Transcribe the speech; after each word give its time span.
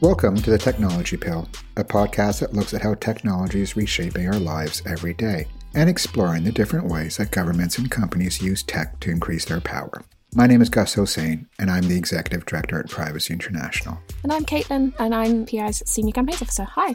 Welcome 0.00 0.36
to 0.36 0.50
The 0.50 0.58
Technology 0.58 1.16
Pill, 1.16 1.48
a 1.76 1.82
podcast 1.82 2.38
that 2.38 2.52
looks 2.52 2.72
at 2.72 2.82
how 2.82 2.94
technology 2.94 3.62
is 3.62 3.76
reshaping 3.76 4.28
our 4.28 4.38
lives 4.38 4.80
every 4.86 5.12
day 5.12 5.48
and 5.74 5.90
exploring 5.90 6.44
the 6.44 6.52
different 6.52 6.86
ways 6.86 7.16
that 7.16 7.32
governments 7.32 7.78
and 7.78 7.90
companies 7.90 8.40
use 8.40 8.62
tech 8.62 9.00
to 9.00 9.10
increase 9.10 9.44
their 9.44 9.60
power. 9.60 10.04
My 10.36 10.46
name 10.46 10.62
is 10.62 10.68
Gus 10.68 10.94
Hosein, 10.94 11.46
and 11.58 11.68
I'm 11.68 11.88
the 11.88 11.96
Executive 11.96 12.46
Director 12.46 12.78
at 12.78 12.88
Privacy 12.88 13.34
International. 13.34 13.98
And 14.22 14.32
I'm 14.32 14.44
Caitlin, 14.44 14.94
and 15.00 15.12
I'm 15.12 15.44
PI's 15.44 15.82
Senior 15.84 16.12
Campaigns 16.12 16.42
Officer. 16.42 16.62
Hi. 16.62 16.94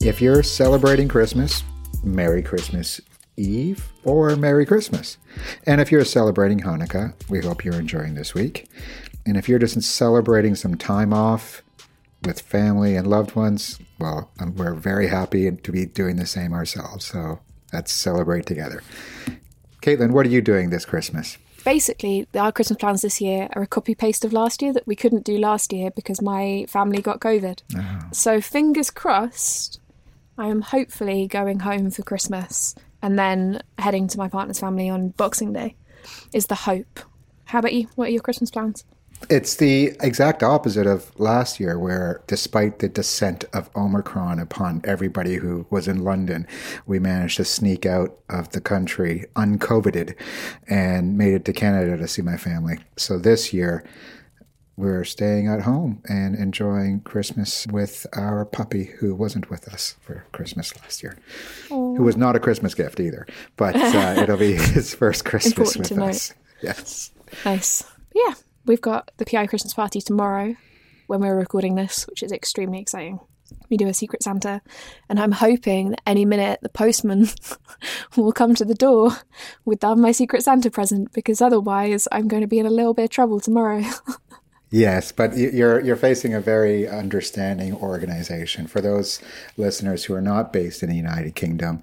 If 0.00 0.20
you're 0.20 0.42
celebrating 0.42 1.06
Christmas, 1.06 1.62
Merry 2.02 2.42
Christmas 2.42 3.00
Eve 3.38 3.92
or 4.04 4.34
Merry 4.36 4.66
Christmas. 4.66 5.16
And 5.64 5.80
if 5.80 5.92
you're 5.92 6.04
celebrating 6.04 6.60
Hanukkah, 6.60 7.14
we 7.30 7.40
hope 7.40 7.64
you're 7.64 7.74
enjoying 7.74 8.14
this 8.14 8.34
week. 8.34 8.68
And 9.28 9.36
if 9.36 9.48
you're 9.48 9.58
just 9.58 9.80
celebrating 9.82 10.54
some 10.54 10.76
time 10.76 11.12
off 11.12 11.62
with 12.22 12.40
family 12.40 12.96
and 12.96 13.06
loved 13.06 13.36
ones, 13.36 13.78
well, 13.98 14.30
um, 14.40 14.56
we're 14.56 14.74
very 14.74 15.08
happy 15.08 15.50
to 15.50 15.72
be 15.72 15.84
doing 15.84 16.16
the 16.16 16.26
same 16.26 16.54
ourselves. 16.54 17.04
So 17.04 17.40
let's 17.72 17.92
celebrate 17.92 18.46
together. 18.46 18.82
Caitlin, 19.82 20.12
what 20.12 20.24
are 20.24 20.30
you 20.30 20.40
doing 20.40 20.70
this 20.70 20.86
Christmas? 20.86 21.36
Basically, 21.62 22.26
our 22.34 22.52
Christmas 22.52 22.78
plans 22.78 23.02
this 23.02 23.20
year 23.20 23.48
are 23.52 23.62
a 23.62 23.66
copy 23.66 23.94
paste 23.94 24.24
of 24.24 24.32
last 24.32 24.62
year 24.62 24.72
that 24.72 24.86
we 24.86 24.96
couldn't 24.96 25.24
do 25.24 25.36
last 25.36 25.72
year 25.72 25.90
because 25.90 26.22
my 26.22 26.64
family 26.68 27.02
got 27.02 27.20
COVID. 27.20 27.60
Oh. 27.76 28.08
So, 28.12 28.40
fingers 28.40 28.90
crossed, 28.90 29.78
I 30.38 30.46
am 30.46 30.62
hopefully 30.62 31.26
going 31.26 31.60
home 31.60 31.90
for 31.90 32.02
Christmas 32.02 32.74
and 33.02 33.18
then 33.18 33.60
heading 33.76 34.08
to 34.08 34.18
my 34.18 34.28
partner's 34.28 34.60
family 34.60 34.88
on 34.88 35.10
Boxing 35.10 35.52
Day, 35.52 35.76
is 36.32 36.46
the 36.46 36.54
hope. 36.54 37.00
How 37.44 37.58
about 37.58 37.74
you? 37.74 37.88
What 37.96 38.08
are 38.08 38.12
your 38.12 38.22
Christmas 38.22 38.50
plans? 38.50 38.84
It's 39.30 39.56
the 39.56 39.96
exact 40.00 40.42
opposite 40.42 40.86
of 40.86 41.18
last 41.18 41.60
year, 41.60 41.78
where 41.78 42.22
despite 42.26 42.78
the 42.78 42.88
descent 42.88 43.44
of 43.52 43.68
Omicron 43.76 44.38
upon 44.38 44.80
everybody 44.84 45.34
who 45.36 45.66
was 45.70 45.86
in 45.86 46.04
London, 46.04 46.46
we 46.86 46.98
managed 46.98 47.36
to 47.36 47.44
sneak 47.44 47.84
out 47.84 48.18
of 48.30 48.50
the 48.50 48.60
country 48.60 49.26
uncoveted 49.36 50.14
and 50.68 51.18
made 51.18 51.34
it 51.34 51.44
to 51.44 51.52
Canada 51.52 51.96
to 51.96 52.08
see 52.08 52.22
my 52.22 52.36
family. 52.36 52.78
So 52.96 53.18
this 53.18 53.52
year, 53.52 53.84
we're 54.78 55.04
staying 55.04 55.48
at 55.48 55.62
home 55.62 56.00
and 56.08 56.36
enjoying 56.36 57.00
Christmas 57.00 57.66
with 57.66 58.06
our 58.12 58.44
puppy 58.44 58.84
who 59.00 59.12
wasn't 59.14 59.50
with 59.50 59.66
us 59.68 59.96
for 60.00 60.24
Christmas 60.30 60.74
last 60.80 61.02
year, 61.02 61.18
Aww. 61.68 61.96
who 61.96 62.04
was 62.04 62.16
not 62.16 62.36
a 62.36 62.40
Christmas 62.40 62.74
gift 62.74 63.00
either, 63.00 63.26
but 63.56 63.74
uh, 63.74 64.14
it'll 64.22 64.36
be 64.36 64.52
his 64.54 64.94
first 64.94 65.24
Christmas 65.24 65.76
with 65.76 65.90
us. 65.98 66.32
Yes. 66.62 67.10
Nice. 67.44 67.82
Yeah, 68.14 68.34
We've 68.68 68.80
got 68.82 69.10
the 69.16 69.24
PI 69.24 69.46
Christmas 69.46 69.72
party 69.72 70.02
tomorrow 70.02 70.54
when 71.06 71.20
we're 71.20 71.34
recording 71.34 71.74
this, 71.74 72.06
which 72.06 72.22
is 72.22 72.30
extremely 72.30 72.78
exciting. 72.78 73.18
We 73.70 73.78
do 73.78 73.88
a 73.88 73.94
Secret 73.94 74.22
Santa, 74.22 74.60
and 75.08 75.18
I'm 75.18 75.32
hoping 75.32 75.92
that 75.92 76.02
any 76.06 76.26
minute 76.26 76.60
the 76.60 76.68
postman 76.68 77.28
will 78.16 78.30
come 78.30 78.54
to 78.54 78.66
the 78.66 78.74
door 78.74 79.12
with 79.64 79.82
my 79.82 80.12
Secret 80.12 80.42
Santa 80.42 80.70
present 80.70 81.14
because 81.14 81.40
otherwise 81.40 82.06
I'm 82.12 82.28
going 82.28 82.42
to 82.42 82.46
be 82.46 82.58
in 82.58 82.66
a 82.66 82.70
little 82.70 82.92
bit 82.92 83.04
of 83.04 83.10
trouble 83.10 83.40
tomorrow. 83.40 83.82
Yes, 84.70 85.12
but 85.12 85.34
you're 85.34 85.80
you're 85.80 85.96
facing 85.96 86.34
a 86.34 86.42
very 86.42 86.86
understanding 86.86 87.74
organization. 87.74 88.66
For 88.66 88.82
those 88.82 89.18
listeners 89.56 90.04
who 90.04 90.12
are 90.12 90.20
not 90.20 90.52
based 90.52 90.82
in 90.82 90.90
the 90.90 90.96
United 90.96 91.34
Kingdom, 91.34 91.82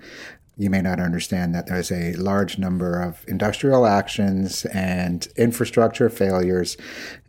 you 0.57 0.69
may 0.69 0.81
not 0.81 0.99
understand 0.99 1.53
that 1.53 1.67
there's 1.67 1.91
a 1.91 2.13
large 2.13 2.57
number 2.57 3.01
of 3.01 3.25
industrial 3.27 3.85
actions 3.85 4.65
and 4.65 5.27
infrastructure 5.35 6.09
failures 6.09 6.77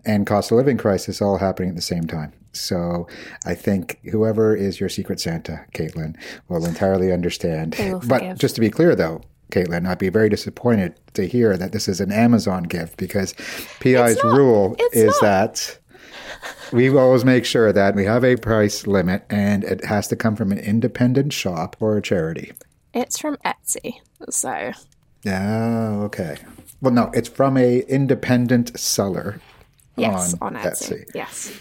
and 0.05 0.27
cost 0.27 0.53
of 0.53 0.57
living 0.57 0.77
crisis 0.77 1.21
all 1.21 1.39
happening 1.39 1.71
at 1.71 1.77
the 1.77 1.83
same 1.83 2.07
time. 2.07 2.33
So 2.53 3.07
I 3.45 3.55
think 3.55 3.99
whoever 4.11 4.55
is 4.55 4.81
your 4.81 4.89
secret 4.89 5.21
Santa, 5.21 5.65
Caitlin, 5.75 6.17
will 6.49 6.65
entirely 6.65 7.13
understand. 7.13 7.77
But 8.07 8.39
just 8.39 8.55
to 8.55 8.61
be 8.61 8.71
clear 8.71 8.95
though, 8.95 9.23
Caitlin, 9.51 9.87
I'd 9.87 9.99
be 9.99 10.09
very 10.09 10.29
disappointed 10.29 10.95
to 11.15 11.27
hear 11.27 11.57
that 11.57 11.73
this 11.73 11.89
is 11.89 12.01
an 12.01 12.13
Amazon 12.13 12.65
gift 12.65 12.97
because 12.97 13.35
PI's 13.81 14.23
rule 14.25 14.77
is 14.93 15.15
not. 15.23 15.23
that 15.23 15.79
we 16.73 16.89
always 16.97 17.25
make 17.25 17.45
sure 17.45 17.73
that 17.73 17.95
we 17.95 18.05
have 18.05 18.25
a 18.25 18.37
price 18.37 18.87
limit 18.87 19.25
and 19.31 19.65
it 19.65 19.85
has 19.85 20.09
to 20.09 20.17
come 20.17 20.37
from 20.37 20.53
an 20.53 20.59
independent 20.59 21.33
shop 21.33 21.77
or 21.81 21.97
a 21.97 22.03
charity. 22.03 22.53
It's 22.97 23.19
from 23.19 23.37
Etsy. 23.45 24.01
So. 24.31 24.73
Oh, 25.27 26.03
okay. 26.05 26.39
Well, 26.81 26.95
no, 26.95 27.11
it's 27.13 27.29
from 27.29 27.59
a 27.59 27.81
independent 27.81 28.81
seller. 28.81 29.39
Yes, 29.97 30.35
on, 30.41 30.57
on 30.57 30.63
Etsy. 30.63 31.05
Etsy. 31.05 31.15
Yes. 31.15 31.53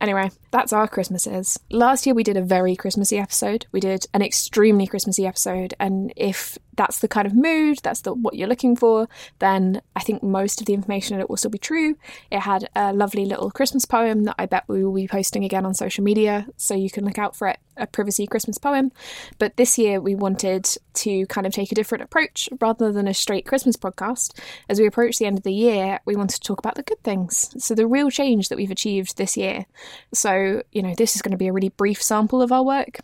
Anyway, 0.00 0.32
that's 0.50 0.72
our 0.72 0.88
Christmases. 0.88 1.56
Last 1.70 2.04
year 2.04 2.16
we 2.16 2.24
did 2.24 2.36
a 2.36 2.42
very 2.42 2.74
Christmassy 2.74 3.16
episode. 3.16 3.66
We 3.70 3.78
did 3.78 4.06
an 4.12 4.22
extremely 4.22 4.88
Christmassy 4.88 5.24
episode, 5.24 5.74
and 5.78 6.12
if 6.16 6.58
that's 6.76 7.00
the 7.00 7.08
kind 7.08 7.26
of 7.26 7.34
mood, 7.34 7.78
that's 7.82 8.02
the 8.02 8.14
what 8.14 8.34
you're 8.34 8.48
looking 8.48 8.76
for, 8.76 9.08
then 9.38 9.82
I 9.94 10.00
think 10.00 10.22
most 10.22 10.60
of 10.60 10.66
the 10.66 10.74
information 10.74 11.14
in 11.14 11.20
it 11.20 11.28
will 11.28 11.36
still 11.36 11.50
be 11.50 11.58
true. 11.58 11.96
It 12.30 12.40
had 12.40 12.68
a 12.74 12.92
lovely 12.92 13.26
little 13.26 13.50
Christmas 13.50 13.84
poem 13.84 14.24
that 14.24 14.36
I 14.38 14.46
bet 14.46 14.64
we 14.68 14.84
will 14.84 14.94
be 14.94 15.08
posting 15.08 15.44
again 15.44 15.66
on 15.66 15.74
social 15.74 16.04
media, 16.04 16.46
so 16.56 16.74
you 16.74 16.90
can 16.90 17.04
look 17.04 17.18
out 17.18 17.36
for 17.36 17.48
it. 17.48 17.58
A 17.78 17.86
privacy 17.86 18.26
Christmas 18.26 18.58
poem. 18.58 18.92
But 19.38 19.56
this 19.56 19.78
year 19.78 19.98
we 19.98 20.14
wanted 20.14 20.68
to 20.94 21.26
kind 21.26 21.46
of 21.46 21.54
take 21.54 21.72
a 21.72 21.74
different 21.74 22.04
approach 22.04 22.48
rather 22.60 22.92
than 22.92 23.08
a 23.08 23.14
straight 23.14 23.46
Christmas 23.46 23.76
podcast. 23.76 24.38
As 24.68 24.78
we 24.78 24.86
approach 24.86 25.16
the 25.16 25.24
end 25.24 25.38
of 25.38 25.44
the 25.44 25.54
year, 25.54 25.98
we 26.04 26.14
wanted 26.14 26.34
to 26.34 26.40
talk 26.40 26.58
about 26.58 26.74
the 26.74 26.82
good 26.82 27.02
things. 27.02 27.54
So 27.64 27.74
the 27.74 27.86
real 27.86 28.10
change 28.10 28.50
that 28.50 28.56
we've 28.56 28.70
achieved 28.70 29.16
this 29.16 29.38
year. 29.38 29.64
So, 30.12 30.62
you 30.70 30.82
know, 30.82 30.94
this 30.94 31.16
is 31.16 31.22
going 31.22 31.32
to 31.32 31.38
be 31.38 31.48
a 31.48 31.52
really 31.52 31.70
brief 31.70 32.02
sample 32.02 32.42
of 32.42 32.52
our 32.52 32.62
work. 32.62 32.98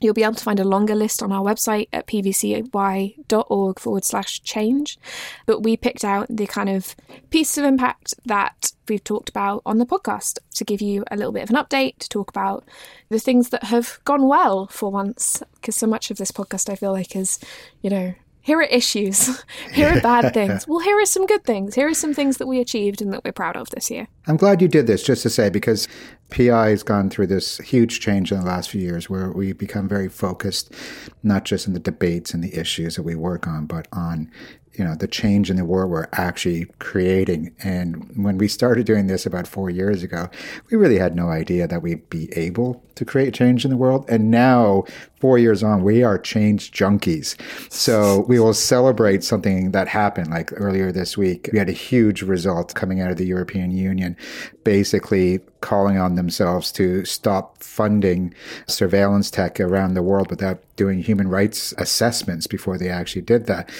You'll 0.00 0.14
be 0.14 0.24
able 0.24 0.34
to 0.34 0.44
find 0.44 0.60
a 0.60 0.64
longer 0.64 0.94
list 0.94 1.22
on 1.22 1.32
our 1.32 1.42
website 1.42 1.88
at 1.92 2.06
pvcy.org 2.06 3.78
forward 3.78 4.04
slash 4.04 4.42
change. 4.42 4.98
But 5.46 5.62
we 5.62 5.76
picked 5.76 6.04
out 6.04 6.26
the 6.28 6.46
kind 6.46 6.68
of 6.68 6.94
pieces 7.30 7.58
of 7.58 7.64
impact 7.64 8.14
that 8.26 8.72
we've 8.88 9.04
talked 9.04 9.28
about 9.28 9.62
on 9.64 9.78
the 9.78 9.86
podcast 9.86 10.38
to 10.54 10.64
give 10.64 10.82
you 10.82 11.04
a 11.10 11.16
little 11.16 11.32
bit 11.32 11.44
of 11.44 11.50
an 11.50 11.56
update, 11.56 11.98
to 11.98 12.08
talk 12.08 12.28
about 12.28 12.64
the 13.08 13.18
things 13.18 13.48
that 13.50 13.64
have 13.64 13.98
gone 14.04 14.28
well 14.28 14.66
for 14.66 14.90
once. 14.90 15.42
Because 15.54 15.76
so 15.76 15.86
much 15.86 16.10
of 16.10 16.18
this 16.18 16.32
podcast, 16.32 16.68
I 16.68 16.76
feel 16.76 16.92
like, 16.92 17.16
is, 17.16 17.38
you 17.80 17.90
know, 17.90 18.14
here 18.44 18.58
are 18.58 18.64
issues, 18.64 19.42
here 19.72 19.88
are 19.88 20.00
bad 20.02 20.34
things. 20.34 20.68
Well, 20.68 20.80
here 20.80 21.00
are 21.00 21.06
some 21.06 21.24
good 21.24 21.44
things. 21.44 21.74
Here 21.74 21.88
are 21.88 21.94
some 21.94 22.12
things 22.12 22.36
that 22.36 22.46
we 22.46 22.60
achieved 22.60 23.00
and 23.00 23.10
that 23.14 23.24
we're 23.24 23.32
proud 23.32 23.56
of 23.56 23.70
this 23.70 23.90
year. 23.90 24.06
I'm 24.26 24.36
glad 24.36 24.60
you 24.60 24.68
did 24.68 24.86
this, 24.86 25.02
just 25.02 25.22
to 25.22 25.30
say, 25.30 25.48
because 25.48 25.88
PI 26.28 26.68
has 26.68 26.82
gone 26.82 27.08
through 27.08 27.28
this 27.28 27.56
huge 27.58 28.00
change 28.00 28.30
in 28.30 28.38
the 28.38 28.44
last 28.44 28.68
few 28.68 28.82
years 28.82 29.08
where 29.08 29.32
we 29.32 29.54
become 29.54 29.88
very 29.88 30.10
focused, 30.10 30.74
not 31.22 31.46
just 31.46 31.66
in 31.66 31.72
the 31.72 31.80
debates 31.80 32.34
and 32.34 32.44
the 32.44 32.54
issues 32.54 32.96
that 32.96 33.02
we 33.02 33.14
work 33.14 33.46
on, 33.46 33.64
but 33.64 33.88
on 33.92 34.30
you 34.74 34.84
know 34.84 34.94
the 34.94 35.06
change 35.06 35.50
in 35.50 35.56
the 35.56 35.64
world 35.64 35.90
we're 35.90 36.08
actually 36.12 36.66
creating. 36.78 37.54
And 37.62 38.10
when 38.16 38.38
we 38.38 38.48
started 38.48 38.86
doing 38.86 39.06
this 39.06 39.26
about 39.26 39.46
four 39.46 39.70
years 39.70 40.02
ago 40.02 40.28
we 40.70 40.76
really 40.76 40.98
had 40.98 41.14
no 41.14 41.28
idea 41.28 41.66
that 41.66 41.82
we'd 41.82 42.08
be 42.10 42.32
able 42.36 42.82
to 42.96 43.04
create 43.04 43.34
change 43.34 43.64
in 43.64 43.70
the 43.70 43.76
world. 43.76 44.04
And 44.08 44.30
now 44.30 44.84
four 45.20 45.38
years 45.38 45.62
on 45.62 45.82
we 45.82 46.02
are 46.02 46.18
change 46.18 46.70
junkies. 46.72 47.36
So 47.72 48.24
we 48.28 48.38
will 48.38 48.54
celebrate 48.54 49.24
something 49.24 49.72
that 49.72 49.88
happened 49.88 50.30
like 50.30 50.50
earlier 50.54 50.92
this 50.92 51.16
week. 51.16 51.50
We 51.52 51.58
had 51.58 51.68
a 51.68 51.72
huge 51.72 52.22
result 52.22 52.74
coming 52.74 53.00
out 53.00 53.10
of 53.10 53.16
the 53.16 53.26
european 53.26 53.70
union 53.70 54.16
basically 54.64 55.40
calling 55.60 55.98
on 55.98 56.14
themselves 56.14 56.70
to 56.72 57.04
stop 57.04 57.62
funding 57.62 58.34
surveillance 58.66 59.30
tech 59.30 59.58
around 59.58 59.94
the 59.94 60.02
world 60.02 60.28
without 60.30 60.62
doing 60.76 61.02
human 61.02 61.28
rights 61.28 61.72
assessments 61.78 62.46
before 62.46 62.76
they 62.76 62.88
actually 62.90 63.22
did 63.22 63.46
that. 63.46 63.70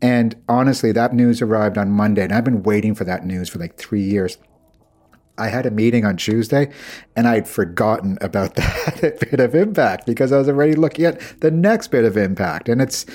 And 0.00 0.36
honestly, 0.48 0.92
that 0.92 1.14
news 1.14 1.42
arrived 1.42 1.78
on 1.78 1.90
Monday, 1.90 2.24
and 2.24 2.32
I've 2.32 2.44
been 2.44 2.62
waiting 2.62 2.94
for 2.94 3.04
that 3.04 3.24
news 3.24 3.48
for 3.48 3.58
like 3.58 3.76
three 3.76 4.02
years. 4.02 4.38
I 5.38 5.48
had 5.48 5.64
a 5.64 5.70
meeting 5.70 6.04
on 6.04 6.18
Tuesday 6.18 6.70
and 7.16 7.26
I'd 7.26 7.48
forgotten 7.48 8.18
about 8.20 8.54
that 8.56 9.18
bit 9.18 9.40
of 9.40 9.54
impact 9.54 10.06
because 10.06 10.30
I 10.30 10.38
was 10.38 10.48
already 10.48 10.74
looking 10.74 11.06
at 11.06 11.20
the 11.40 11.50
next 11.50 11.88
bit 11.88 12.04
of 12.04 12.16
impact. 12.16 12.68
And 12.68 12.82
it's 12.82 13.06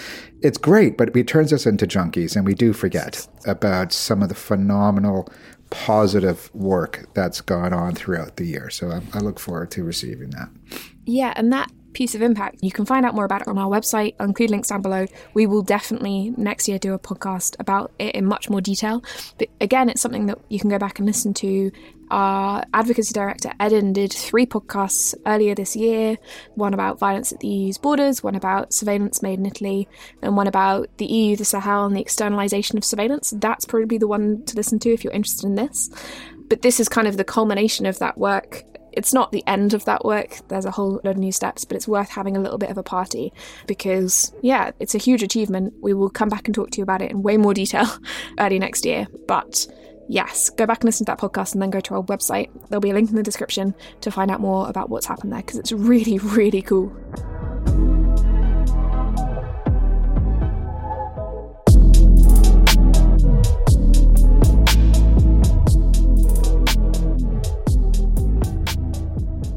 it's 0.41 0.57
great, 0.57 0.97
but 0.97 1.15
it 1.15 1.27
turns 1.27 1.53
us 1.53 1.65
into 1.65 1.85
junkies 1.85 2.35
and 2.35 2.45
we 2.45 2.55
do 2.55 2.73
forget 2.73 3.27
about 3.45 3.93
some 3.93 4.23
of 4.23 4.29
the 4.29 4.35
phenomenal 4.35 5.29
positive 5.69 6.53
work 6.53 7.07
that's 7.13 7.41
gone 7.41 7.73
on 7.73 7.93
throughout 7.93 8.37
the 8.37 8.45
year. 8.45 8.69
So 8.69 8.89
I, 8.89 9.01
I, 9.13 9.19
look 9.19 9.39
forward 9.39 9.69
to 9.71 9.83
receiving 9.83 10.29
that. 10.31 10.49
Yeah, 11.05 11.33
and 11.35 11.51
that 11.51 11.69
piece 11.97 12.13
of 12.13 12.21
impact, 12.21 12.59
you 12.61 12.71
can 12.71 12.85
find 12.85 13.07
out 13.07 13.15
more 13.15 13.25
about 13.25 13.41
it 13.41 13.47
on 13.47 13.57
our 13.57 13.67
website. 13.67 14.13
I'll 14.19 14.27
include 14.27 14.51
links 14.51 14.69
down 14.69 14.83
below. 14.83 15.07
We 15.33 15.47
will 15.47 15.63
definitely 15.63 16.31
next 16.37 16.67
year 16.67 16.77
do 16.77 16.93
a 16.93 16.99
podcast 16.99 17.55
about 17.59 17.91
it 17.97 18.13
in 18.13 18.23
much 18.23 18.51
more 18.51 18.61
detail. 18.61 19.03
But 19.39 19.49
again, 19.59 19.89
it's 19.89 20.01
something 20.01 20.27
that 20.27 20.37
you 20.47 20.59
can 20.59 20.69
go 20.69 20.77
back 20.77 20.99
and 20.99 21.07
listen 21.07 21.33
to 21.35 21.71
our 22.09 22.63
advocacy 22.73 23.13
director, 23.13 23.51
Edin, 23.59 23.93
did 23.93 24.13
three 24.13 24.45
podcasts 24.45 25.13
earlier 25.25 25.55
this 25.55 25.75
year 25.75 26.17
one 26.55 26.73
about 26.73 26.99
violence 26.99 27.33
at 27.33 27.39
the 27.39 27.47
EU's 27.47 27.77
borders, 27.77 28.23
one 28.23 28.35
about 28.35 28.73
surveillance 28.73 29.21
made 29.21 29.39
in 29.39 29.45
Italy, 29.45 29.89
and 30.21 30.37
one 30.37 30.47
about 30.47 30.89
the 30.97 31.05
EU, 31.05 31.35
the 31.35 31.43
Sahel, 31.43 31.85
and 31.85 31.95
the 31.95 32.01
externalization 32.01 32.77
of 32.77 32.85
surveillance. 32.85 33.33
That's 33.35 33.65
probably 33.65 33.97
the 33.97 34.07
one 34.07 34.43
to 34.45 34.55
listen 34.55 34.79
to 34.79 34.93
if 34.93 35.03
you're 35.03 35.13
interested 35.13 35.47
in 35.47 35.55
this. 35.55 35.89
But 36.47 36.61
this 36.61 36.79
is 36.79 36.87
kind 36.87 37.07
of 37.07 37.17
the 37.17 37.25
culmination 37.25 37.85
of 37.85 37.99
that 37.99 38.17
work. 38.17 38.63
It's 38.97 39.13
not 39.13 39.31
the 39.31 39.43
end 39.45 39.75
of 39.75 39.85
that 39.85 40.03
work. 40.03 40.39
There's 40.47 40.65
a 40.65 40.71
whole 40.71 40.99
load 41.03 41.11
of 41.11 41.17
new 41.17 41.31
steps, 41.31 41.65
but 41.65 41.77
it's 41.77 41.87
worth 41.87 42.09
having 42.09 42.35
a 42.35 42.39
little 42.39 42.57
bit 42.57 42.71
of 42.71 42.79
a 42.79 42.83
party 42.83 43.31
because, 43.67 44.33
yeah, 44.41 44.71
it's 44.79 44.95
a 44.95 44.97
huge 44.97 45.21
achievement. 45.21 45.75
We 45.81 45.93
will 45.93 46.09
come 46.09 46.29
back 46.29 46.47
and 46.47 46.55
talk 46.55 46.71
to 46.71 46.77
you 46.79 46.83
about 46.83 47.03
it 47.03 47.11
in 47.11 47.21
way 47.21 47.37
more 47.37 47.53
detail 47.53 47.85
early 48.39 48.57
next 48.57 48.85
year. 48.85 49.05
But 49.27 49.67
yes, 50.09 50.49
go 50.49 50.65
back 50.65 50.79
and 50.79 50.85
listen 50.85 51.05
to 51.05 51.11
that 51.11 51.19
podcast 51.19 51.53
and 51.53 51.61
then 51.61 51.69
go 51.69 51.79
to 51.79 51.93
our 51.93 52.01
website. 52.03 52.49
There'll 52.69 52.81
be 52.81 52.89
a 52.89 52.95
link 52.95 53.11
in 53.11 53.15
the 53.15 53.21
description 53.21 53.75
to 54.01 54.09
find 54.09 54.31
out 54.31 54.41
more 54.41 54.67
about 54.67 54.89
what's 54.89 55.05
happened 55.05 55.31
there 55.31 55.41
because 55.41 55.59
it's 55.59 55.71
really, 55.71 56.17
really 56.17 56.63
cool. 56.63 56.91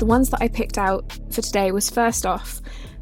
The 0.00 0.06
ones 0.06 0.31
that 0.31 0.43
I 0.43 0.49
picked 0.49 0.79
out 0.79 1.17
for 1.31 1.43
today 1.43 1.70
was 1.70 1.88
first 1.88 2.26
off, 2.26 2.61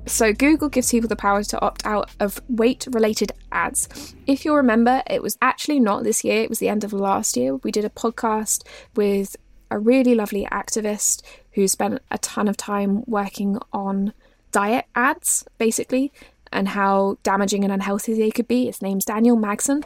so, 0.08 0.32
Google 0.32 0.70
gives 0.70 0.90
people 0.90 1.08
the 1.08 1.16
power 1.16 1.42
to 1.42 1.60
opt 1.60 1.84
out 1.84 2.10
of 2.18 2.40
weight 2.48 2.88
related 2.90 3.30
ads. 3.52 4.14
If 4.26 4.42
you'll 4.42 4.56
remember, 4.56 5.02
it 5.06 5.22
was 5.22 5.36
actually 5.42 5.80
not 5.80 6.02
this 6.02 6.24
year, 6.24 6.42
it 6.42 6.48
was 6.48 6.60
the 6.60 6.70
end 6.70 6.82
of 6.82 6.94
last 6.94 7.36
year. 7.36 7.56
We 7.56 7.70
did 7.70 7.84
a 7.84 7.90
podcast 7.90 8.66
with 8.96 9.36
a 9.70 9.78
really 9.78 10.14
lovely 10.14 10.46
activist 10.50 11.22
who 11.52 11.68
spent 11.68 12.00
a 12.10 12.16
ton 12.18 12.48
of 12.48 12.56
time 12.56 13.04
working 13.06 13.58
on 13.70 14.14
diet 14.50 14.86
ads, 14.94 15.44
basically, 15.58 16.10
and 16.52 16.68
how 16.68 17.18
damaging 17.22 17.62
and 17.62 17.72
unhealthy 17.72 18.14
they 18.14 18.30
could 18.30 18.48
be. 18.48 18.64
His 18.64 18.80
name's 18.80 19.04
Daniel 19.04 19.36
Magson. 19.36 19.84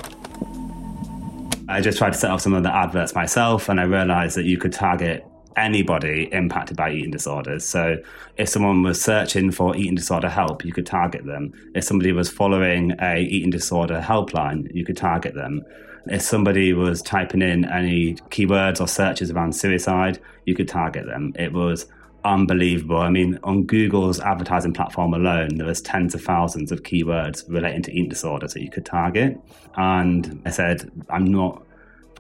I 1.69 1.81
just 1.81 1.99
tried 1.99 2.12
to 2.12 2.19
set 2.19 2.31
up 2.31 2.41
some 2.41 2.55
of 2.55 2.62
the 2.62 2.73
adverts 2.73 3.12
myself, 3.12 3.69
and 3.69 3.81
I 3.81 3.85
realized 3.85 4.37
that 4.37 4.44
you 4.44 4.56
could 4.56 4.73
target 4.73 5.25
anybody 5.56 6.28
impacted 6.32 6.76
by 6.76 6.93
eating 6.93 7.10
disorders. 7.10 7.64
So 7.64 7.96
if 8.37 8.49
someone 8.49 8.82
was 8.82 9.00
searching 9.00 9.50
for 9.50 9.76
eating 9.76 9.94
disorder 9.94 10.28
help, 10.28 10.64
you 10.64 10.72
could 10.72 10.87
target 10.87 11.25
them. 11.25 11.52
If 11.75 11.84
somebody 11.84 12.12
was 12.12 12.31
following 12.31 12.93
a 13.00 13.20
eating 13.20 13.50
disorder 13.50 14.00
helpline, 14.00 14.72
you 14.75 14.84
could 14.84 14.96
target 14.96 15.34
them. 15.34 15.62
If 16.06 16.22
somebody 16.22 16.72
was 16.72 17.00
typing 17.02 17.43
in 17.43 17.64
any 17.64 18.14
keywords 18.31 18.81
or 18.81 18.88
searches 18.88 19.31
around 19.31 19.54
suicide, 19.54 20.20
you 20.46 20.54
could 20.54 20.69
target 20.69 21.06
them. 21.06 21.32
It 21.38 21.52
was 21.52 21.87
unbelievable. 22.25 22.99
I 22.99 23.10
mean, 23.10 23.38
on 23.43 23.64
Google's 23.64 24.20
advertising 24.20 24.72
platform 24.72 25.14
alone, 25.14 25.56
there 25.56 25.66
was 25.66 25.81
tens 25.81 26.14
of 26.14 26.22
thousands 26.22 26.72
of 26.72 26.82
keywords 26.82 27.44
relating 27.49 27.82
to 27.82 27.93
eating 27.93 28.08
disorders 28.08 28.54
that 28.54 28.62
you 28.62 28.70
could 28.70 28.87
target. 28.87 29.38
And 29.76 30.43
I 30.44 30.50
said, 30.50 30.90
I'm 31.08 31.25
not 31.25 31.62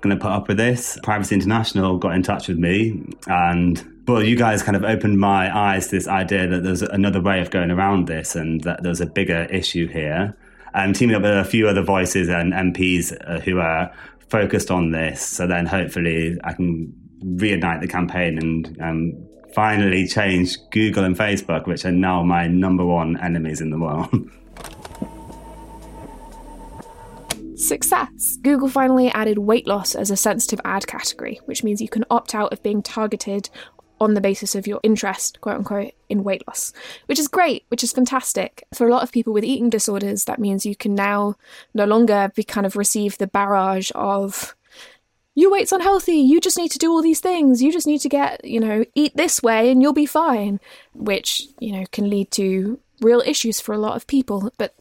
going 0.02 0.16
to 0.16 0.22
put 0.22 0.30
up 0.30 0.48
with 0.48 0.58
this. 0.58 0.98
Privacy 1.02 1.34
International 1.34 1.96
got 1.98 2.14
in 2.14 2.22
touch 2.22 2.48
with 2.48 2.58
me 2.58 3.02
and 3.26 3.88
well, 4.06 4.22
you 4.22 4.36
guys 4.36 4.62
kind 4.62 4.76
of 4.76 4.84
opened 4.84 5.18
my 5.18 5.56
eyes 5.56 5.86
to 5.86 5.96
this 5.96 6.08
idea 6.08 6.48
that 6.48 6.64
there's 6.64 6.82
another 6.82 7.20
way 7.20 7.40
of 7.40 7.50
going 7.50 7.70
around 7.70 8.08
this 8.08 8.34
and 8.34 8.62
that 8.62 8.82
there's 8.82 9.00
a 9.00 9.06
bigger 9.06 9.44
issue 9.44 9.86
here. 9.86 10.36
I'm 10.74 10.92
teaming 10.92 11.14
up 11.14 11.22
with 11.22 11.36
a 11.36 11.44
few 11.44 11.68
other 11.68 11.82
voices 11.82 12.28
and 12.28 12.52
MPs 12.52 13.16
uh, 13.26 13.40
who 13.40 13.58
are 13.58 13.92
focused 14.28 14.70
on 14.70 14.90
this. 14.90 15.22
So 15.22 15.46
then 15.46 15.66
hopefully 15.66 16.38
I 16.42 16.52
can 16.52 16.92
reignite 17.22 17.80
the 17.80 17.88
campaign 17.88 18.38
and 18.38 18.80
um, 18.80 19.28
finally 19.54 20.08
change 20.08 20.56
Google 20.70 21.04
and 21.04 21.16
Facebook, 21.16 21.66
which 21.66 21.84
are 21.84 21.92
now 21.92 22.22
my 22.22 22.48
number 22.48 22.84
one 22.84 23.20
enemies 23.20 23.60
in 23.60 23.70
the 23.70 23.78
world. 23.78 24.08
Success! 27.62 28.38
Google 28.42 28.68
finally 28.68 29.08
added 29.10 29.38
weight 29.38 29.68
loss 29.68 29.94
as 29.94 30.10
a 30.10 30.16
sensitive 30.16 30.60
ad 30.64 30.88
category, 30.88 31.40
which 31.44 31.62
means 31.62 31.80
you 31.80 31.88
can 31.88 32.04
opt 32.10 32.34
out 32.34 32.52
of 32.52 32.60
being 32.62 32.82
targeted 32.82 33.50
on 34.00 34.14
the 34.14 34.20
basis 34.20 34.56
of 34.56 34.66
your 34.66 34.80
interest, 34.82 35.40
quote 35.40 35.58
unquote, 35.58 35.92
in 36.08 36.24
weight 36.24 36.42
loss, 36.48 36.72
which 37.06 37.20
is 37.20 37.28
great, 37.28 37.64
which 37.68 37.84
is 37.84 37.92
fantastic. 37.92 38.64
For 38.74 38.88
a 38.88 38.90
lot 38.90 39.04
of 39.04 39.12
people 39.12 39.32
with 39.32 39.44
eating 39.44 39.70
disorders, 39.70 40.24
that 40.24 40.40
means 40.40 40.66
you 40.66 40.74
can 40.74 40.96
now 40.96 41.36
no 41.72 41.84
longer 41.84 42.32
be 42.34 42.42
kind 42.42 42.66
of 42.66 42.74
receive 42.74 43.16
the 43.18 43.28
barrage 43.28 43.92
of 43.94 44.56
your 45.36 45.52
weight's 45.52 45.72
unhealthy, 45.72 46.16
you 46.16 46.40
just 46.40 46.58
need 46.58 46.72
to 46.72 46.78
do 46.78 46.90
all 46.90 47.00
these 47.00 47.20
things, 47.20 47.62
you 47.62 47.72
just 47.72 47.86
need 47.86 48.00
to 48.00 48.08
get, 48.08 48.44
you 48.44 48.58
know, 48.58 48.84
eat 48.96 49.16
this 49.16 49.40
way 49.40 49.70
and 49.70 49.80
you'll 49.80 49.92
be 49.92 50.04
fine, 50.04 50.58
which, 50.94 51.46
you 51.60 51.72
know, 51.72 51.86
can 51.92 52.10
lead 52.10 52.30
to 52.32 52.80
real 53.02 53.22
issues 53.24 53.60
for 53.60 53.74
a 53.74 53.78
lot 53.78 53.96
of 53.96 54.06
people. 54.06 54.50
But 54.58 54.74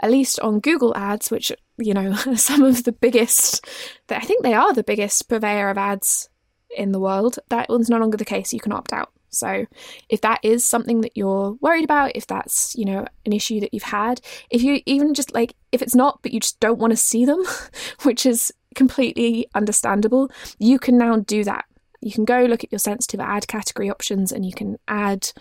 at 0.00 0.10
least 0.10 0.40
on 0.40 0.60
Google 0.60 0.96
Ads, 0.96 1.30
which, 1.30 1.52
you 1.78 1.94
know, 1.94 2.14
some 2.36 2.62
of 2.62 2.84
the 2.84 2.92
biggest, 2.92 3.66
I 4.08 4.20
think 4.20 4.42
they 4.42 4.54
are 4.54 4.72
the 4.72 4.84
biggest 4.84 5.28
purveyor 5.28 5.70
of 5.70 5.78
ads 5.78 6.28
in 6.76 6.92
the 6.92 7.00
world, 7.00 7.38
that 7.50 7.68
one's 7.68 7.90
no 7.90 7.98
longer 7.98 8.16
the 8.16 8.24
case. 8.24 8.52
You 8.52 8.60
can 8.60 8.72
opt 8.72 8.92
out. 8.92 9.10
So 9.34 9.66
if 10.08 10.20
that 10.20 10.40
is 10.42 10.64
something 10.64 11.00
that 11.00 11.16
you're 11.16 11.52
worried 11.60 11.84
about, 11.84 12.12
if 12.14 12.26
that's, 12.26 12.74
you 12.76 12.84
know, 12.84 13.04
an 13.26 13.32
issue 13.32 13.60
that 13.60 13.74
you've 13.74 13.82
had, 13.82 14.20
if 14.50 14.62
you 14.62 14.80
even 14.86 15.14
just 15.14 15.34
like, 15.34 15.54
if 15.72 15.82
it's 15.82 15.94
not, 15.94 16.20
but 16.22 16.32
you 16.32 16.40
just 16.40 16.60
don't 16.60 16.78
want 16.78 16.92
to 16.92 16.96
see 16.96 17.24
them, 17.24 17.44
which 18.02 18.26
is 18.26 18.52
completely 18.74 19.48
understandable, 19.54 20.30
you 20.58 20.78
can 20.78 20.96
now 20.96 21.16
do 21.16 21.44
that. 21.44 21.64
You 22.00 22.12
can 22.12 22.24
go 22.24 22.42
look 22.42 22.62
at 22.62 22.70
your 22.70 22.78
sensitive 22.78 23.20
ad 23.20 23.48
category 23.48 23.90
options 23.90 24.30
and 24.30 24.44
you 24.44 24.52
can 24.52 24.78
add 24.88 25.32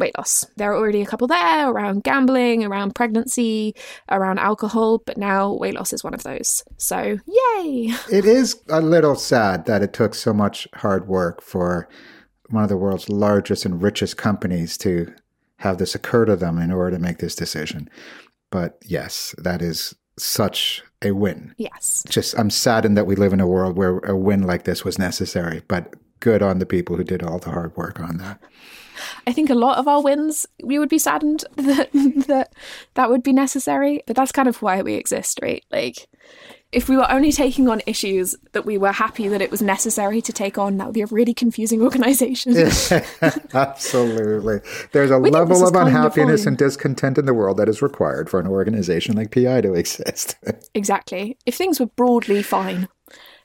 weight 0.00 0.16
loss. 0.18 0.44
There 0.56 0.72
are 0.72 0.76
already 0.76 1.02
a 1.02 1.06
couple 1.06 1.28
there 1.28 1.70
around 1.70 2.02
gambling, 2.02 2.64
around 2.64 2.94
pregnancy, 2.94 3.74
around 4.08 4.38
alcohol, 4.38 4.98
but 5.04 5.16
now 5.16 5.52
weight 5.52 5.74
loss 5.74 5.92
is 5.92 6.02
one 6.02 6.14
of 6.14 6.22
those. 6.22 6.64
So, 6.76 7.18
yay! 7.26 7.92
It 8.10 8.24
is 8.24 8.60
a 8.68 8.80
little 8.80 9.14
sad 9.14 9.66
that 9.66 9.82
it 9.82 9.92
took 9.92 10.14
so 10.14 10.32
much 10.32 10.66
hard 10.74 11.06
work 11.06 11.42
for 11.42 11.88
one 12.48 12.64
of 12.64 12.68
the 12.68 12.76
world's 12.76 13.08
largest 13.08 13.64
and 13.64 13.80
richest 13.80 14.16
companies 14.16 14.76
to 14.78 15.12
have 15.58 15.78
this 15.78 15.94
occur 15.94 16.24
to 16.24 16.36
them 16.36 16.58
in 16.58 16.72
order 16.72 16.96
to 16.96 17.02
make 17.02 17.18
this 17.18 17.34
decision. 17.34 17.88
But 18.50 18.78
yes, 18.84 19.34
that 19.38 19.62
is 19.62 19.94
such 20.18 20.82
a 21.02 21.12
win. 21.12 21.54
Yes. 21.56 22.04
Just, 22.08 22.38
I'm 22.38 22.50
saddened 22.50 22.96
that 22.96 23.06
we 23.06 23.14
live 23.14 23.32
in 23.32 23.40
a 23.40 23.46
world 23.46 23.76
where 23.76 23.98
a 23.98 24.16
win 24.16 24.42
like 24.42 24.64
this 24.64 24.84
was 24.84 24.98
necessary, 24.98 25.62
but 25.68 25.94
good 26.20 26.42
on 26.42 26.58
the 26.58 26.66
people 26.66 26.96
who 26.96 27.04
did 27.04 27.22
all 27.22 27.38
the 27.38 27.50
hard 27.50 27.76
work 27.76 28.00
on 28.00 28.18
that. 28.18 28.42
I 29.26 29.32
think 29.32 29.50
a 29.50 29.54
lot 29.54 29.78
of 29.78 29.88
our 29.88 30.02
wins, 30.02 30.46
we 30.62 30.78
would 30.78 30.88
be 30.88 30.98
saddened 30.98 31.44
that 31.56 31.90
that 31.92 32.52
that 32.94 33.10
would 33.10 33.22
be 33.22 33.32
necessary. 33.32 34.02
But 34.06 34.16
that's 34.16 34.32
kind 34.32 34.48
of 34.48 34.62
why 34.62 34.82
we 34.82 34.94
exist, 34.94 35.38
right? 35.42 35.64
Like, 35.70 36.08
if 36.72 36.88
we 36.88 36.96
were 36.96 37.10
only 37.10 37.32
taking 37.32 37.68
on 37.68 37.82
issues 37.86 38.36
that 38.52 38.64
we 38.64 38.78
were 38.78 38.92
happy 38.92 39.26
that 39.28 39.42
it 39.42 39.50
was 39.50 39.60
necessary 39.60 40.20
to 40.22 40.32
take 40.32 40.56
on, 40.56 40.76
that 40.76 40.86
would 40.86 40.94
be 40.94 41.02
a 41.02 41.06
really 41.06 41.34
confusing 41.34 41.82
organization. 41.82 42.56
Absolutely. 43.54 44.60
There's 44.92 45.10
a 45.10 45.18
we 45.18 45.30
level 45.30 45.66
of 45.66 45.74
unhappiness 45.74 46.46
and 46.46 46.56
discontent 46.56 47.18
in 47.18 47.26
the 47.26 47.34
world 47.34 47.56
that 47.56 47.68
is 47.68 47.82
required 47.82 48.30
for 48.30 48.38
an 48.38 48.46
organization 48.46 49.16
like 49.16 49.32
PI 49.32 49.62
to 49.62 49.74
exist. 49.74 50.36
exactly. 50.74 51.36
If 51.44 51.56
things 51.56 51.80
were 51.80 51.86
broadly 51.86 52.42
fine, 52.42 52.88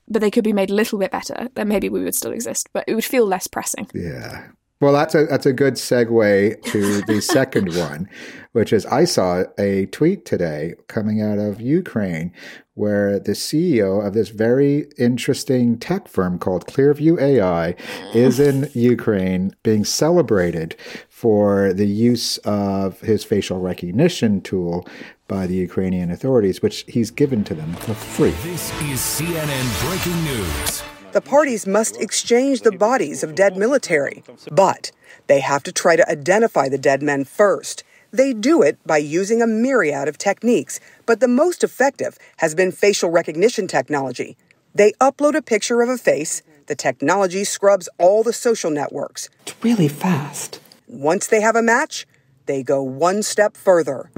but 0.08 0.22
they 0.22 0.32
could 0.32 0.44
be 0.44 0.54
made 0.54 0.70
a 0.70 0.76
little 0.76 1.00
bit 1.00 1.12
better, 1.12 1.50
then 1.56 1.68
maybe 1.68 1.90
we 1.90 2.04
would 2.04 2.16
still 2.16 2.32
exist, 2.32 2.70
but 2.74 2.84
it 2.88 2.94
would 2.94 3.06
feel 3.06 3.26
less 3.26 3.48
pressing. 3.48 3.90
Yeah. 3.94 4.50
Well, 4.86 4.94
that's 4.94 5.16
a 5.16 5.26
that's 5.26 5.48
a 5.48 5.52
good 5.52 5.74
segue 5.74 6.62
to 6.62 7.02
the 7.02 7.20
second 7.38 7.76
one, 7.76 8.08
which 8.52 8.72
is 8.72 8.86
I 8.86 9.06
saw 9.06 9.46
a 9.58 9.88
tweet 9.88 10.26
today 10.26 10.76
coming 10.86 11.24
out 11.24 11.40
of 11.40 11.60
Ukraine 11.60 12.32
where 12.76 13.18
the 13.18 13.32
CEO 13.32 14.06
of 14.06 14.14
this 14.14 14.30
very 14.30 14.86
interesting 14.96 15.80
tech 15.80 16.08
firm 16.08 16.38
called 16.38 16.68
Clearview 16.68 17.20
AI 17.20 17.74
is 18.14 18.40
in 18.40 18.70
Ukraine 18.76 19.56
being 19.64 19.86
celebrated 19.86 20.76
for 21.10 21.74
the 21.74 21.88
use 21.88 22.38
of 22.46 23.00
his 23.00 23.24
facial 23.24 23.60
recognition 23.60 24.40
tool 24.40 24.88
by 25.28 25.48
the 25.48 25.56
Ukrainian 25.56 26.12
authorities, 26.12 26.62
which 26.62 26.86
he's 26.88 27.10
given 27.10 27.44
to 27.46 27.56
them 27.56 27.74
for 27.74 27.96
free. 27.96 28.36
This 28.44 28.70
is 28.84 29.00
CNN 29.00 29.90
breaking 29.90 30.24
news 30.26 30.84
the 31.16 31.22
parties 31.22 31.66
must 31.66 31.96
exchange 32.02 32.60
the 32.60 32.74
bodies 32.74 33.24
of 33.24 33.36
dead 33.36 33.56
military. 33.56 34.22
But 34.52 34.92
they 35.28 35.40
have 35.40 35.64
to 35.64 35.72
try 35.72 35.96
to 35.96 36.12
identify 36.12 36.68
the 36.68 36.78
dead 36.78 37.02
men 37.02 37.24
first. 37.24 37.86
They 38.12 38.34
do 38.34 38.62
it 38.62 38.78
by 38.86 38.98
using 38.98 39.42
a 39.42 39.48
myriad 39.48 40.10
of 40.10 40.18
techniques, 40.18 40.82
but 41.06 41.22
the 41.22 41.30
most 41.30 41.64
effective 41.64 42.18
has 42.40 42.54
been 42.54 42.74
facial 42.74 43.12
recognition 43.12 43.66
technology. 43.66 44.36
They 44.74 44.92
upload 45.00 45.36
a 45.36 45.42
picture 45.42 45.82
of 45.82 45.88
a 45.88 45.98
face, 45.98 46.42
the 46.66 46.76
technology 46.76 47.46
scrubs 47.46 47.88
all 47.98 48.22
the 48.22 48.34
social 48.34 48.70
networks. 48.70 49.30
It's 49.44 49.56
really 49.64 49.88
fast. 49.88 50.60
Once 50.86 51.28
they 51.28 51.40
have 51.40 51.56
a 51.56 51.62
match, 51.62 52.06
they 52.46 52.64
go 52.64 52.82
one 52.82 53.24
step 53.24 53.58
further. 53.58 54.10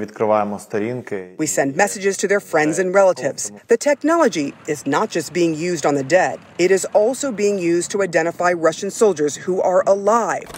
We 1.37 1.47
send 1.47 1.75
messages 1.75 2.17
to 2.17 2.27
their 2.27 2.39
friends 2.39 2.79
and 2.79 2.93
relatives. 2.93 3.51
The 3.67 3.77
technology 3.77 4.53
is 4.67 4.85
not 4.85 5.09
just 5.09 5.33
being 5.33 5.55
used 5.55 5.85
on 5.85 5.95
the 5.95 6.03
dead, 6.03 6.39
it 6.57 6.71
is 6.71 6.85
also 6.93 7.31
being 7.31 7.59
used 7.59 7.91
to 7.91 8.01
identify 8.01 8.53
Russian 8.53 8.91
soldiers 8.91 9.35
who 9.35 9.61
are 9.61 9.83
alive. 9.87 10.49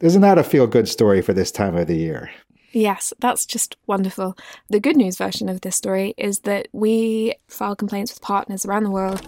Isn't 0.00 0.22
that 0.22 0.38
a 0.38 0.44
feel 0.44 0.66
good 0.66 0.88
story 0.88 1.22
for 1.22 1.32
this 1.32 1.50
time 1.50 1.76
of 1.76 1.86
the 1.86 1.96
year? 1.96 2.30
Yes, 2.72 3.12
that's 3.20 3.46
just 3.46 3.76
wonderful. 3.86 4.36
The 4.68 4.80
good 4.80 4.96
news 4.96 5.16
version 5.16 5.48
of 5.48 5.60
this 5.60 5.76
story 5.76 6.12
is 6.18 6.40
that 6.40 6.66
we 6.72 7.36
file 7.46 7.76
complaints 7.76 8.12
with 8.12 8.20
partners 8.20 8.66
around 8.66 8.82
the 8.82 8.90
world 8.90 9.26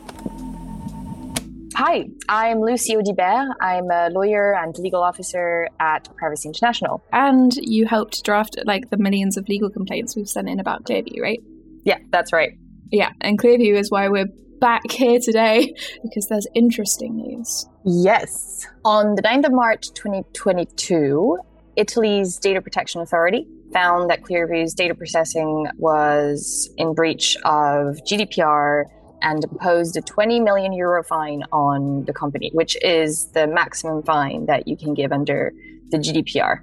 Hi, 1.79 2.07
I'm 2.27 2.63
Lucie 2.63 2.95
Audibert. 2.95 3.51
I'm 3.61 3.91
a 3.91 4.09
lawyer 4.09 4.55
and 4.55 4.75
legal 4.79 5.03
officer 5.03 5.69
at 5.79 6.09
Privacy 6.17 6.49
International. 6.49 7.05
And 7.13 7.55
you 7.57 7.85
helped 7.85 8.25
draft 8.25 8.57
like 8.65 8.89
the 8.89 8.97
millions 8.97 9.37
of 9.37 9.47
legal 9.47 9.69
complaints 9.69 10.17
we've 10.17 10.27
sent 10.27 10.49
in 10.49 10.59
about 10.59 10.85
Clearview, 10.85 11.21
right? 11.21 11.39
Yeah, 11.85 11.99
that's 12.11 12.33
right. 12.33 12.53
Yeah, 12.91 13.11
and 13.21 13.39
Clearview 13.39 13.79
is 13.79 13.91
why 13.91 14.09
we're 14.09 14.25
back 14.59 14.91
here 14.91 15.21
today 15.23 15.75
because 16.03 16.29
there's 16.29 16.47
interesting 16.55 17.15
news. 17.15 17.67
Yes. 17.85 18.67
On 18.87 19.15
the 19.15 19.21
9th 19.21 19.45
of 19.45 19.53
March 19.53 19.89
2022, 19.93 21.37
Italy's 21.77 22.39
Data 22.39 22.63
Protection 22.63 23.03
Authority 23.03 23.47
found 23.75 24.09
that 24.09 24.23
Clearview's 24.23 24.73
data 24.73 24.95
processing 24.95 25.67
was 25.77 26.71
in 26.79 26.95
breach 26.95 27.37
of 27.45 27.99
GDPR 28.11 28.85
and 29.23 29.45
imposed 29.45 29.97
a 29.97 30.01
20 30.01 30.41
million 30.41 30.73
euro 30.73 31.03
fine 31.03 31.43
on 31.53 32.05
the 32.05 32.13
company, 32.13 32.51
which 32.53 32.77
is 32.83 33.29
the 33.33 33.47
maximum 33.47 34.03
fine 34.03 34.47
that 34.47 34.69
you 34.69 34.77
can 34.77 34.95
give 34.95 35.13
under 35.13 35.53
the 35.91 35.99
GDPR. 35.99 36.61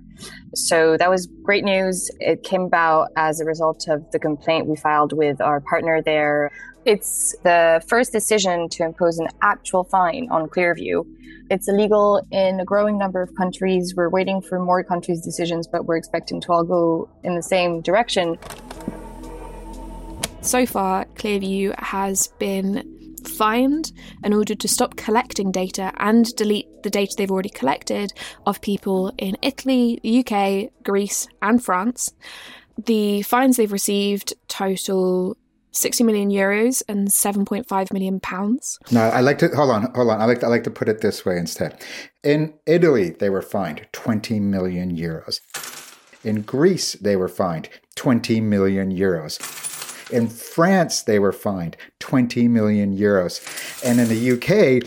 So 0.53 0.97
that 0.97 1.09
was 1.09 1.27
great 1.43 1.63
news. 1.63 2.09
It 2.19 2.43
came 2.43 2.63
about 2.63 3.09
as 3.15 3.39
a 3.39 3.45
result 3.45 3.87
of 3.87 4.09
the 4.11 4.19
complaint 4.19 4.67
we 4.67 4.75
filed 4.75 5.13
with 5.13 5.41
our 5.41 5.61
partner 5.61 6.01
there. 6.01 6.51
It's 6.85 7.35
the 7.43 7.81
first 7.87 8.11
decision 8.11 8.67
to 8.69 8.83
impose 8.83 9.17
an 9.17 9.29
actual 9.41 9.85
fine 9.85 10.27
on 10.29 10.49
Clearview. 10.49 11.05
It's 11.49 11.67
illegal 11.67 12.25
in 12.31 12.59
a 12.59 12.65
growing 12.65 12.97
number 12.97 13.21
of 13.21 13.33
countries. 13.35 13.93
We're 13.95 14.09
waiting 14.09 14.41
for 14.41 14.59
more 14.59 14.83
countries' 14.83 15.21
decisions, 15.21 15.67
but 15.67 15.85
we're 15.85 15.97
expecting 15.97 16.41
to 16.41 16.51
all 16.51 16.63
go 16.63 17.09
in 17.23 17.35
the 17.35 17.43
same 17.43 17.81
direction. 17.81 18.37
So 20.43 20.65
far, 20.65 21.05
Clearview 21.15 21.73
has 21.79 22.27
been 22.37 23.15
fined 23.25 23.93
in 24.25 24.33
order 24.33 24.53
to 24.53 24.67
stop 24.67 24.97
collecting 24.97 25.51
data 25.51 25.93
and 25.97 26.25
delete 26.35 26.83
the 26.83 26.89
data 26.89 27.13
they've 27.17 27.31
already 27.31 27.49
collected 27.49 28.11
of 28.45 28.59
people 28.59 29.13
in 29.17 29.37
Italy, 29.41 30.01
the 30.03 30.19
UK, 30.19 30.69
Greece, 30.83 31.29
and 31.41 31.63
France. 31.63 32.13
The 32.77 33.21
fines 33.21 33.55
they've 33.55 33.71
received 33.71 34.33
total 34.49 35.37
60 35.71 36.03
million 36.03 36.29
euros 36.29 36.83
and 36.89 37.07
7.5 37.07 37.93
million 37.93 38.19
pounds. 38.19 38.77
No, 38.91 39.01
I 39.01 39.21
like 39.21 39.37
to 39.39 39.47
hold 39.47 39.71
on, 39.71 39.93
hold 39.95 40.09
on. 40.09 40.21
I 40.21 40.25
like 40.25 40.43
I 40.43 40.47
like 40.47 40.65
to 40.65 40.71
put 40.71 40.89
it 40.89 40.99
this 40.99 41.25
way 41.25 41.37
instead. 41.37 41.81
In 42.21 42.53
Italy, 42.65 43.11
they 43.11 43.29
were 43.29 43.41
fined 43.41 43.87
20 43.93 44.41
million 44.41 44.95
euros. 44.95 45.39
In 46.25 46.41
Greece, 46.41 46.93
they 46.93 47.15
were 47.15 47.29
fined 47.29 47.69
20 47.95 48.41
million 48.41 48.91
euros. 48.95 49.62
In 50.11 50.27
France, 50.27 51.03
they 51.03 51.19
were 51.19 51.31
fined 51.31 51.77
20 51.99 52.47
million 52.47 52.97
euros. 52.97 53.41
And 53.85 53.99
in 53.99 54.07
the 54.07 54.31
UK, 54.33 54.83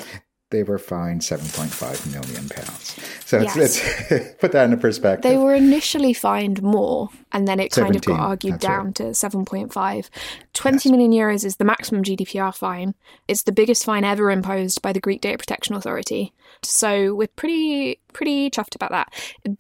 they 0.51 0.63
were 0.63 0.79
fined 0.79 1.23
7.5 1.23 2.13
million 2.13 2.49
pounds. 2.49 2.97
So 3.25 3.41
yes. 3.41 3.57
it's, 3.57 4.11
it's 4.13 4.35
put 4.41 4.53
that 4.53 4.67
into 4.67 4.77
perspective. 4.77 5.29
They 5.29 5.37
were 5.37 5.55
initially 5.55 6.13
fined 6.13 6.63
more, 6.63 7.09
and 7.33 7.49
then 7.49 7.59
it 7.59 7.73
kind 7.73 7.97
of 7.97 8.03
got 8.03 8.21
argued 8.21 8.61
down 8.61 8.87
right. 8.87 8.95
to 8.97 9.03
7.5. 9.05 10.09
20 10.55 10.77
yes. 10.77 10.87
million 10.87 11.11
euros 11.11 11.45
is 11.45 11.57
the 11.57 11.65
maximum 11.65 12.05
GDPR 12.05 12.55
fine. 12.55 12.95
It's 13.27 13.43
the 13.43 13.53
biggest 13.53 13.85
fine 13.85 14.05
ever 14.05 14.31
imposed 14.31 14.83
by 14.83 14.93
the 14.93 15.01
Greek 15.01 15.21
Data 15.21 15.37
Protection 15.37 15.75
Authority. 15.75 16.33
So 16.63 17.15
we're 17.15 17.27
pretty 17.27 18.01
pretty 18.13 18.49
chuffed 18.51 18.77
about 18.77 18.93
that. 18.93 19.13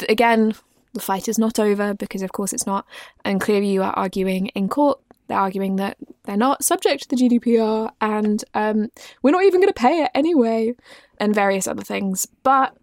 Again, 0.08 0.54
the 0.92 1.00
fight 1.00 1.28
is 1.28 1.38
not 1.38 1.58
over 1.58 1.94
because, 1.94 2.22
of 2.22 2.32
course, 2.32 2.52
it's 2.52 2.66
not. 2.66 2.86
And 3.24 3.40
Clearview 3.40 3.84
are 3.84 3.92
arguing 3.92 4.46
in 4.48 4.68
court 4.68 5.00
they're 5.28 5.38
arguing 5.38 5.76
that 5.76 5.96
they're 6.24 6.36
not 6.36 6.64
subject 6.64 7.02
to 7.02 7.08
the 7.08 7.16
GDPR 7.16 7.90
and 8.00 8.44
um, 8.54 8.88
we're 9.22 9.30
not 9.30 9.44
even 9.44 9.60
going 9.60 9.72
to 9.72 9.80
pay 9.80 10.02
it 10.02 10.10
anyway, 10.14 10.74
and 11.18 11.34
various 11.34 11.66
other 11.66 11.82
things. 11.82 12.26
But, 12.42 12.76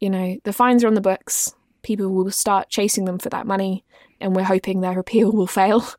you 0.00 0.10
know, 0.10 0.38
the 0.44 0.52
fines 0.52 0.84
are 0.84 0.88
on 0.88 0.94
the 0.94 1.00
books. 1.00 1.54
People 1.82 2.08
will 2.08 2.30
start 2.30 2.68
chasing 2.68 3.04
them 3.04 3.18
for 3.18 3.28
that 3.30 3.46
money, 3.46 3.84
and 4.20 4.34
we're 4.34 4.44
hoping 4.44 4.80
their 4.80 4.98
appeal 4.98 5.32
will 5.32 5.46
fail. 5.46 5.86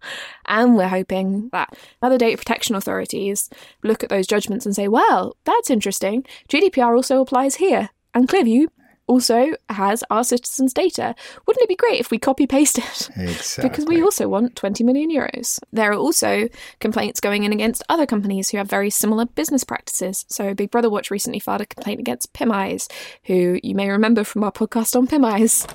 And 0.50 0.78
we're 0.78 0.88
hoping 0.88 1.50
that 1.52 1.78
other 2.02 2.18
data 2.18 2.38
protection 2.38 2.74
authorities 2.74 3.50
look 3.84 4.02
at 4.02 4.10
those 4.10 4.26
judgments 4.26 4.66
and 4.66 4.74
say, 4.74 4.88
well, 4.88 5.36
that's 5.44 5.70
interesting. 5.70 6.26
GDPR 6.48 6.96
also 6.96 7.20
applies 7.20 7.56
here. 7.56 7.90
And 8.14 8.30
Clearview 8.30 8.68
also 9.08 9.54
has 9.70 10.04
our 10.10 10.24
citizens' 10.24 10.74
data. 10.74 11.16
Wouldn't 11.46 11.64
it 11.64 11.70
be 11.70 11.76
great 11.76 12.00
if 12.00 12.12
we 12.12 12.20
copy 12.20 12.46
paste 12.48 12.78
it? 12.78 13.10
Exactly. 13.18 13.70
because 13.70 13.86
we 13.86 14.02
also 14.02 14.28
want 14.28 14.56
20 14.56 14.84
million 14.84 15.10
euros. 15.10 15.60
There 15.72 15.92
are 15.92 15.96
also 15.96 16.48
complaints 16.80 17.20
going 17.20 17.44
in 17.44 17.52
against 17.52 17.84
other 17.90 18.06
companies 18.06 18.50
who 18.50 18.58
have 18.58 18.70
very 18.70 18.90
similar 18.90 19.26
business 19.26 19.64
practices. 19.64 20.26
So 20.30 20.54
Big 20.54 20.72
Brother 20.72 20.90
Watch 20.90 21.10
recently 21.10 21.40
filed 21.40 21.62
a 21.62 21.66
complaint 21.66 22.00
against 22.00 22.34
PimEyes, 22.34 22.92
who 23.26 23.60
you 23.64 23.76
may 23.76 23.90
remember 23.90 24.24
from 24.24 24.44
our 24.44 24.52
podcast 24.52 24.96
on 24.96 25.08
PimEyes. 25.08 25.66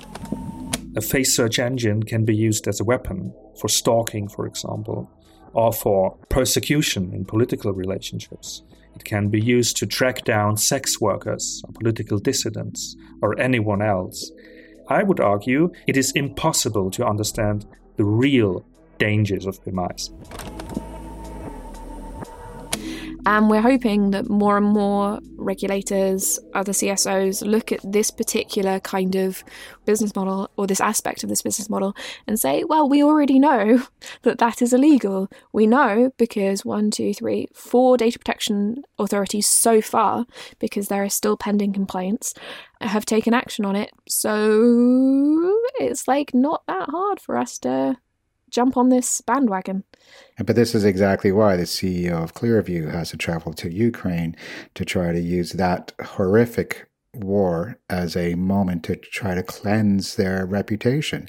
A 0.95 1.01
face 1.01 1.35
search 1.35 1.57
engine 1.59 2.03
can 2.03 2.23
be 2.23 2.35
used 2.35 2.67
as 2.67 2.79
a 2.79 2.83
weapon 2.83 3.33
for 3.59 3.67
stalking, 3.67 4.27
for 4.27 4.45
example, 4.45 5.09
or 5.53 5.73
for 5.73 6.17
persecution 6.29 7.11
in 7.13 7.25
political 7.25 7.73
relationships. 7.73 8.63
It 8.95 9.03
can 9.03 9.29
be 9.29 9.41
used 9.41 9.77
to 9.77 9.85
track 9.85 10.23
down 10.23 10.57
sex 10.57 10.99
workers, 11.01 11.61
or 11.67 11.73
political 11.73 12.19
dissidents, 12.19 12.95
or 13.21 13.39
anyone 13.39 13.81
else. 13.81 14.31
I 14.89 15.03
would 15.03 15.19
argue 15.19 15.71
it 15.87 15.97
is 15.97 16.11
impossible 16.11 16.91
to 16.91 17.05
understand 17.05 17.65
the 17.97 18.05
real 18.05 18.65
dangers 18.97 19.45
of 19.45 19.63
PimEyes. 19.63 20.11
And 23.25 23.49
we're 23.49 23.61
hoping 23.61 24.11
that 24.11 24.29
more 24.29 24.57
and 24.57 24.65
more 24.65 25.19
regulators, 25.37 26.39
other 26.53 26.73
CSOs 26.73 27.45
look 27.45 27.71
at 27.71 27.79
this 27.83 28.11
particular 28.11 28.81
kind 28.81 29.15
of 29.15 29.43
business 29.85 30.13
model 30.13 30.49
or 30.57 30.67
this 30.67 30.81
aspect 30.81 31.23
of 31.23 31.29
this 31.29 31.41
business 31.41 31.69
model 31.69 31.95
and 32.27 32.37
say, 32.37 32.65
well, 32.65 32.89
we 32.89 33.01
already 33.01 33.39
know 33.39 33.81
that 34.23 34.39
that 34.39 34.61
is 34.61 34.73
illegal. 34.73 35.29
We 35.53 35.67
know 35.67 36.11
because 36.17 36.65
one, 36.65 36.91
two, 36.91 37.13
three, 37.13 37.47
four 37.53 37.95
data 37.95 38.19
protection 38.19 38.83
authorities 38.99 39.47
so 39.47 39.81
far, 39.81 40.25
because 40.59 40.89
there 40.89 41.03
are 41.03 41.09
still 41.09 41.37
pending 41.37 41.71
complaints, 41.71 42.33
have 42.81 43.05
taken 43.05 43.33
action 43.33 43.63
on 43.63 43.77
it. 43.77 43.91
So 44.07 45.55
it's 45.79 46.09
like 46.09 46.33
not 46.33 46.63
that 46.67 46.89
hard 46.89 47.21
for 47.21 47.37
us 47.37 47.57
to 47.59 47.97
jump 48.53 48.77
on 48.77 48.89
this 48.89 49.19
bandwagon. 49.21 49.83
But 50.37 50.55
this 50.55 50.73
is 50.75 50.85
exactly 50.85 51.31
why 51.31 51.57
the 51.57 51.63
CEO 51.63 52.23
of 52.23 52.33
Clearview 52.33 52.91
has 52.91 53.09
to 53.09 53.17
travel 53.17 53.53
to 53.53 53.71
Ukraine 53.71 54.35
to 54.75 54.85
try 54.85 55.11
to 55.11 55.19
use 55.19 55.53
that 55.53 55.91
horrific 56.01 56.87
war 57.13 57.79
as 57.89 58.15
a 58.15 58.35
moment 58.35 58.83
to 58.85 58.95
try 58.95 59.35
to 59.35 59.43
cleanse 59.43 60.15
their 60.15 60.45
reputation. 60.45 61.27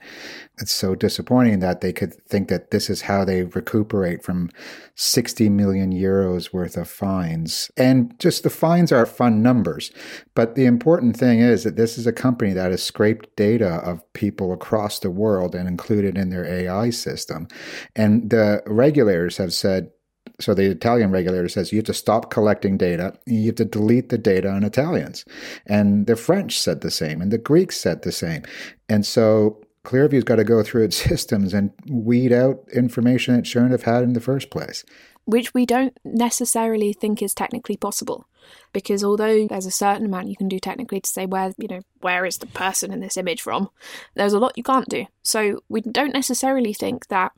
It's 0.58 0.72
so 0.72 0.94
disappointing 0.94 1.58
that 1.60 1.80
they 1.80 1.92
could 1.92 2.14
think 2.28 2.48
that 2.48 2.70
this 2.70 2.88
is 2.88 3.02
how 3.02 3.24
they 3.24 3.42
recuperate 3.42 4.22
from 4.22 4.50
60 4.94 5.48
million 5.50 5.92
euros 5.92 6.52
worth 6.52 6.76
of 6.76 6.88
fines. 6.88 7.70
And 7.76 8.18
just 8.18 8.44
the 8.44 8.50
fines 8.50 8.92
are 8.92 9.04
fun 9.04 9.42
numbers. 9.42 9.90
But 10.34 10.54
the 10.54 10.64
important 10.64 11.16
thing 11.16 11.40
is 11.40 11.64
that 11.64 11.76
this 11.76 11.98
is 11.98 12.06
a 12.06 12.12
company 12.12 12.52
that 12.52 12.70
has 12.70 12.82
scraped 12.82 13.36
data 13.36 13.74
of 13.84 14.00
people 14.12 14.52
across 14.52 15.00
the 15.00 15.10
world 15.10 15.54
and 15.54 15.68
included 15.68 16.16
in 16.16 16.30
their 16.30 16.44
AI 16.44 16.90
system. 16.90 17.48
And 17.96 18.30
the 18.30 18.62
regulators 18.66 19.36
have 19.38 19.52
said, 19.52 19.90
so 20.40 20.54
the 20.54 20.70
Italian 20.70 21.10
regulator 21.10 21.48
says 21.48 21.72
you 21.72 21.78
have 21.78 21.86
to 21.86 21.94
stop 21.94 22.30
collecting 22.30 22.76
data. 22.76 23.14
You 23.26 23.46
have 23.46 23.54
to 23.56 23.64
delete 23.64 24.08
the 24.08 24.18
data 24.18 24.50
on 24.50 24.64
Italians. 24.64 25.24
And 25.66 26.06
the 26.06 26.16
French 26.16 26.58
said 26.58 26.80
the 26.80 26.90
same, 26.90 27.20
and 27.20 27.30
the 27.30 27.38
Greeks 27.38 27.76
said 27.76 28.02
the 28.02 28.12
same. 28.12 28.42
And 28.88 29.06
so 29.06 29.64
Clearview's 29.84 30.24
got 30.24 30.36
to 30.36 30.44
go 30.44 30.62
through 30.62 30.84
its 30.84 30.96
systems 31.08 31.54
and 31.54 31.70
weed 31.88 32.32
out 32.32 32.64
information 32.72 33.34
it 33.36 33.46
shouldn't 33.46 33.72
have 33.72 33.84
had 33.84 34.02
in 34.02 34.14
the 34.14 34.20
first 34.20 34.50
place. 34.50 34.84
Which 35.26 35.54
we 35.54 35.64
don't 35.64 35.96
necessarily 36.04 36.92
think 36.92 37.22
is 37.22 37.34
technically 37.34 37.76
possible. 37.76 38.26
Because 38.74 39.02
although 39.02 39.46
there's 39.46 39.64
a 39.64 39.70
certain 39.70 40.04
amount 40.04 40.28
you 40.28 40.36
can 40.36 40.48
do 40.48 40.58
technically 40.58 41.00
to 41.00 41.08
say 41.08 41.24
where, 41.24 41.54
you 41.56 41.68
know, 41.68 41.80
where 42.00 42.26
is 42.26 42.38
the 42.38 42.46
person 42.46 42.92
in 42.92 43.00
this 43.00 43.16
image 43.16 43.40
from, 43.40 43.70
there's 44.14 44.34
a 44.34 44.38
lot 44.38 44.52
you 44.56 44.62
can't 44.62 44.88
do. 44.88 45.06
So 45.22 45.62
we 45.70 45.80
don't 45.80 46.12
necessarily 46.12 46.74
think 46.74 47.08
that 47.08 47.32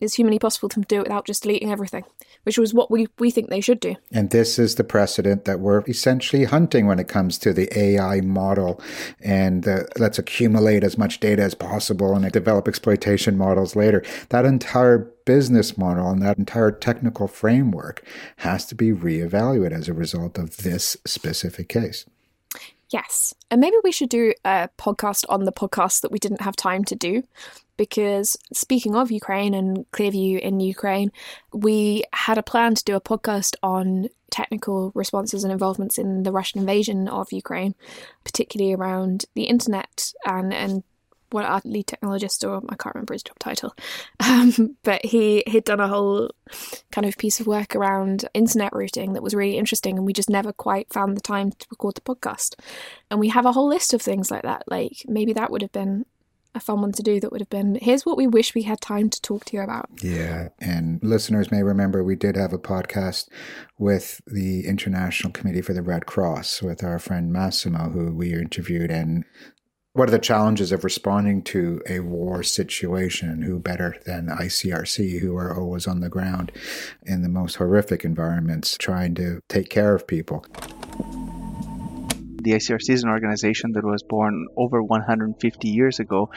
it's 0.00 0.14
humanly 0.14 0.38
possible 0.38 0.68
to 0.68 0.80
do 0.80 0.96
it 0.96 1.04
without 1.04 1.26
just 1.26 1.42
deleting 1.42 1.70
everything, 1.70 2.04
which 2.42 2.58
was 2.58 2.74
what 2.74 2.90
we, 2.90 3.08
we 3.18 3.30
think 3.30 3.48
they 3.48 3.60
should 3.60 3.80
do. 3.80 3.96
And 4.12 4.30
this 4.30 4.58
is 4.58 4.74
the 4.74 4.84
precedent 4.84 5.46
that 5.46 5.60
we're 5.60 5.82
essentially 5.86 6.44
hunting 6.44 6.86
when 6.86 6.98
it 6.98 7.08
comes 7.08 7.38
to 7.38 7.52
the 7.52 7.68
AI 7.76 8.20
model. 8.20 8.80
And 9.20 9.66
uh, 9.66 9.84
let's 9.98 10.18
accumulate 10.18 10.84
as 10.84 10.98
much 10.98 11.20
data 11.20 11.42
as 11.42 11.54
possible 11.54 12.14
and 12.14 12.30
develop 12.30 12.68
exploitation 12.68 13.38
models 13.38 13.74
later. 13.74 14.04
That 14.28 14.44
entire 14.44 14.98
business 15.24 15.78
model 15.78 16.10
and 16.10 16.22
that 16.22 16.38
entire 16.38 16.70
technical 16.70 17.26
framework 17.26 18.04
has 18.38 18.66
to 18.66 18.74
be 18.74 18.92
reevaluated 18.92 19.72
as 19.72 19.88
a 19.88 19.94
result 19.94 20.38
of 20.38 20.58
this 20.58 20.96
specific 21.06 21.68
case. 21.68 22.04
Yes. 22.90 23.34
And 23.50 23.60
maybe 23.60 23.76
we 23.82 23.92
should 23.92 24.08
do 24.08 24.32
a 24.44 24.68
podcast 24.78 25.24
on 25.28 25.44
the 25.44 25.52
podcast 25.52 26.02
that 26.02 26.12
we 26.12 26.18
didn't 26.18 26.42
have 26.42 26.54
time 26.54 26.84
to 26.84 26.94
do. 26.94 27.24
Because 27.76 28.36
speaking 28.52 28.94
of 28.94 29.10
Ukraine 29.10 29.54
and 29.54 29.90
Clearview 29.92 30.40
in 30.40 30.60
Ukraine, 30.60 31.12
we 31.52 32.04
had 32.12 32.38
a 32.38 32.42
plan 32.42 32.74
to 32.74 32.84
do 32.84 32.96
a 32.96 33.00
podcast 33.00 33.54
on 33.62 34.08
technical 34.30 34.92
responses 34.94 35.44
and 35.44 35.52
involvements 35.52 35.98
in 35.98 36.22
the 36.22 36.32
Russian 36.32 36.60
invasion 36.60 37.08
of 37.08 37.32
Ukraine, 37.32 37.74
particularly 38.24 38.74
around 38.74 39.24
the 39.34 39.44
internet 39.44 40.12
and, 40.24 40.52
and 40.52 40.82
what 41.30 41.44
our 41.44 41.60
lead 41.64 41.86
technologist, 41.86 42.48
or 42.48 42.62
I 42.68 42.76
can't 42.76 42.94
remember 42.94 43.14
his 43.14 43.22
job 43.22 43.38
title, 43.38 43.74
um, 44.20 44.76
but 44.82 45.04
he 45.04 45.42
had 45.46 45.64
done 45.64 45.80
a 45.80 45.88
whole 45.88 46.30
kind 46.92 47.06
of 47.06 47.18
piece 47.18 47.40
of 47.40 47.46
work 47.46 47.74
around 47.74 48.28
internet 48.34 48.72
routing 48.72 49.12
that 49.12 49.22
was 49.22 49.34
really 49.34 49.58
interesting, 49.58 49.96
and 49.96 50.06
we 50.06 50.12
just 50.12 50.30
never 50.30 50.52
quite 50.52 50.92
found 50.92 51.16
the 51.16 51.20
time 51.20 51.50
to 51.52 51.66
record 51.70 51.94
the 51.94 52.00
podcast. 52.00 52.54
And 53.10 53.20
we 53.20 53.28
have 53.28 53.46
a 53.46 53.52
whole 53.52 53.68
list 53.68 53.94
of 53.94 54.02
things 54.02 54.30
like 54.30 54.42
that. 54.42 54.64
Like 54.66 55.04
maybe 55.06 55.32
that 55.32 55.50
would 55.50 55.62
have 55.62 55.72
been 55.72 56.06
a 56.56 56.60
fun 56.60 56.80
one 56.80 56.92
to 56.92 57.02
do 57.02 57.20
that 57.20 57.30
would 57.30 57.40
have 57.40 57.50
been 57.50 57.78
here's 57.80 58.04
what 58.04 58.16
we 58.16 58.26
wish 58.26 58.54
we 58.54 58.62
had 58.62 58.80
time 58.80 59.10
to 59.10 59.20
talk 59.20 59.44
to 59.44 59.56
you 59.56 59.62
about. 59.62 59.88
Yeah. 60.02 60.48
And 60.58 60.98
listeners 61.02 61.50
may 61.50 61.62
remember 61.62 62.02
we 62.02 62.16
did 62.16 62.36
have 62.36 62.52
a 62.52 62.58
podcast 62.58 63.28
with 63.78 64.20
the 64.26 64.66
International 64.66 65.32
Committee 65.32 65.62
for 65.62 65.74
the 65.74 65.82
Red 65.82 66.06
Cross 66.06 66.62
with 66.62 66.82
our 66.82 66.98
friend 66.98 67.32
Massimo, 67.32 67.90
who 67.90 68.12
we 68.12 68.32
interviewed. 68.32 68.90
And 68.90 69.24
what 69.92 70.08
are 70.08 70.12
the 70.12 70.18
challenges 70.18 70.72
of 70.72 70.84
responding 70.84 71.42
to 71.44 71.80
a 71.88 72.00
war 72.00 72.42
situation? 72.42 73.42
Who 73.42 73.58
better 73.58 73.96
than 74.04 74.28
ICRC, 74.28 75.20
who 75.20 75.36
are 75.36 75.58
always 75.58 75.86
on 75.86 76.00
the 76.00 76.08
ground 76.08 76.52
in 77.04 77.22
the 77.22 77.28
most 77.28 77.56
horrific 77.56 78.04
environments, 78.04 78.76
trying 78.76 79.14
to 79.16 79.40
take 79.48 79.68
care 79.68 79.94
of 79.94 80.06
people? 80.06 80.44
The 82.46 82.52
ICRC 82.52 82.90
is 82.90 83.02
an 83.02 83.08
organization 83.10 83.72
that 83.72 83.82
was 83.82 84.04
born 84.04 84.46
over 84.56 84.80
150 84.80 85.68
years 85.68 85.98
ago 85.98 86.30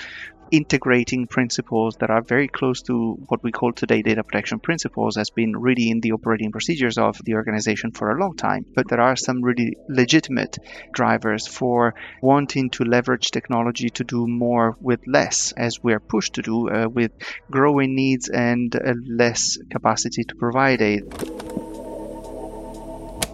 integrating 0.49 1.27
principles 1.27 1.97
that 1.97 2.09
are 2.09 2.23
very 2.23 2.47
close 2.47 2.81
to 2.81 3.13
what 3.27 3.43
we 3.43 3.51
call 3.51 3.71
today 3.71 4.01
data 4.01 4.23
protection 4.23 4.59
principles 4.59 5.17
has 5.17 5.29
been 5.29 5.55
really 5.55 5.91
in 5.91 5.99
the 5.99 6.13
operating 6.13 6.51
procedures 6.51 6.97
of 6.97 7.23
the 7.25 7.35
organization 7.35 7.91
for 7.91 8.09
a 8.09 8.19
long 8.19 8.35
time. 8.35 8.65
But 8.73 8.87
there 8.87 8.99
are 8.99 9.15
some 9.15 9.43
really 9.43 9.77
legitimate 9.87 10.57
drivers 10.91 11.45
for 11.45 11.93
wanting 12.23 12.71
to 12.71 12.85
leverage 12.85 13.29
technology 13.29 13.91
to 13.91 14.03
do 14.03 14.25
more 14.25 14.75
with 14.81 15.01
less, 15.05 15.51
as 15.51 15.83
we're 15.83 15.99
pushed 15.99 16.33
to 16.33 16.41
do 16.41 16.69
uh, 16.71 16.87
with 16.87 17.11
growing 17.51 17.93
needs 17.93 18.29
and 18.29 18.75
uh, 18.75 18.95
less 19.05 19.59
capacity 19.69 20.23
to 20.23 20.33
provide 20.33 20.81
aid. 20.81 21.68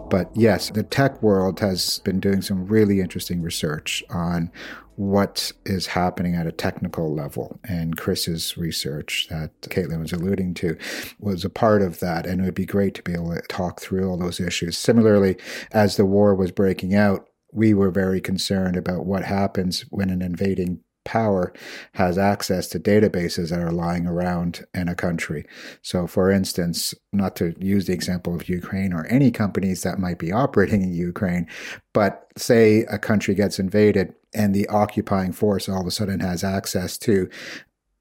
But 0.09 0.29
yes, 0.35 0.69
the 0.69 0.83
tech 0.83 1.21
world 1.21 1.59
has 1.59 1.99
been 1.99 2.19
doing 2.19 2.41
some 2.41 2.67
really 2.67 3.01
interesting 3.01 3.41
research 3.41 4.03
on 4.09 4.51
what 4.95 5.51
is 5.65 5.87
happening 5.87 6.35
at 6.35 6.47
a 6.47 6.51
technical 6.51 7.13
level. 7.13 7.59
And 7.67 7.97
Chris's 7.97 8.57
research 8.57 9.27
that 9.29 9.51
Caitlin 9.63 9.99
was 9.99 10.13
alluding 10.13 10.53
to 10.55 10.77
was 11.19 11.43
a 11.43 11.49
part 11.49 11.81
of 11.81 11.99
that. 11.99 12.25
And 12.25 12.41
it 12.41 12.45
would 12.45 12.55
be 12.55 12.65
great 12.65 12.93
to 12.95 13.03
be 13.03 13.13
able 13.13 13.33
to 13.35 13.41
talk 13.49 13.81
through 13.81 14.09
all 14.09 14.17
those 14.17 14.39
issues. 14.39 14.77
Similarly, 14.77 15.37
as 15.71 15.97
the 15.97 16.05
war 16.05 16.33
was 16.33 16.51
breaking 16.51 16.95
out, 16.95 17.27
we 17.51 17.73
were 17.73 17.91
very 17.91 18.21
concerned 18.21 18.75
about 18.75 19.05
what 19.05 19.23
happens 19.23 19.81
when 19.89 20.09
an 20.09 20.21
invading 20.21 20.81
power 21.05 21.53
has 21.93 22.17
access 22.17 22.67
to 22.67 22.79
databases 22.79 23.49
that 23.49 23.59
are 23.59 23.71
lying 23.71 24.05
around 24.05 24.65
in 24.73 24.89
a 24.89 24.95
country. 24.95 25.45
So, 25.81 26.07
for 26.07 26.29
instance, 26.29 26.93
not 27.13 27.35
to 27.37 27.55
use 27.59 27.85
the 27.85 27.93
example 27.93 28.35
of 28.35 28.49
Ukraine 28.49 28.91
or 28.91 29.05
any 29.07 29.31
companies 29.31 29.83
that 29.83 29.99
might 29.99 30.19
be 30.19 30.31
operating 30.31 30.81
in 30.81 30.93
Ukraine, 30.93 31.47
but 31.93 32.27
say 32.35 32.81
a 32.89 32.99
country 32.99 33.33
gets 33.35 33.59
invaded 33.59 34.13
and 34.33 34.53
the 34.53 34.67
occupying 34.67 35.31
force 35.31 35.69
all 35.69 35.81
of 35.81 35.87
a 35.87 35.91
sudden 35.91 36.19
has 36.19 36.43
access 36.43 36.97
to 36.97 37.29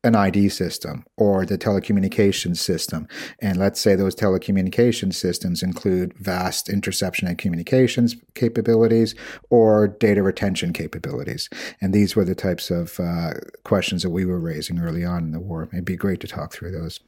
an 0.04 0.14
ID 0.14 0.50
system 0.50 1.04
or 1.16 1.44
the 1.46 1.58
telecommunications 1.58 2.58
system. 2.58 3.08
And 3.40 3.56
let's 3.56 3.80
say 3.80 3.94
those 3.94 4.14
telecommunications 4.14 5.14
systems 5.14 5.62
include 5.62 6.12
vast 6.18 6.68
interception 6.68 7.26
and 7.26 7.38
communications 7.38 8.14
capabilities 8.34 9.14
or 9.50 9.88
data 9.88 10.22
retention 10.22 10.72
capabilities. 10.72 11.48
And 11.80 11.92
these 11.92 12.14
were 12.14 12.24
the 12.24 12.34
types 12.34 12.70
of 12.70 13.00
uh, 13.00 13.32
questions 13.64 14.02
that 14.02 14.10
we 14.10 14.26
were 14.26 14.38
raising 14.38 14.78
early 14.78 15.04
on 15.04 15.24
in 15.24 15.32
the 15.32 15.40
war. 15.40 15.68
It'd 15.72 15.84
be 15.84 15.96
great 15.96 16.20
to 16.20 16.28
talk 16.28 16.52
through 16.52 16.72
those. 16.72 17.00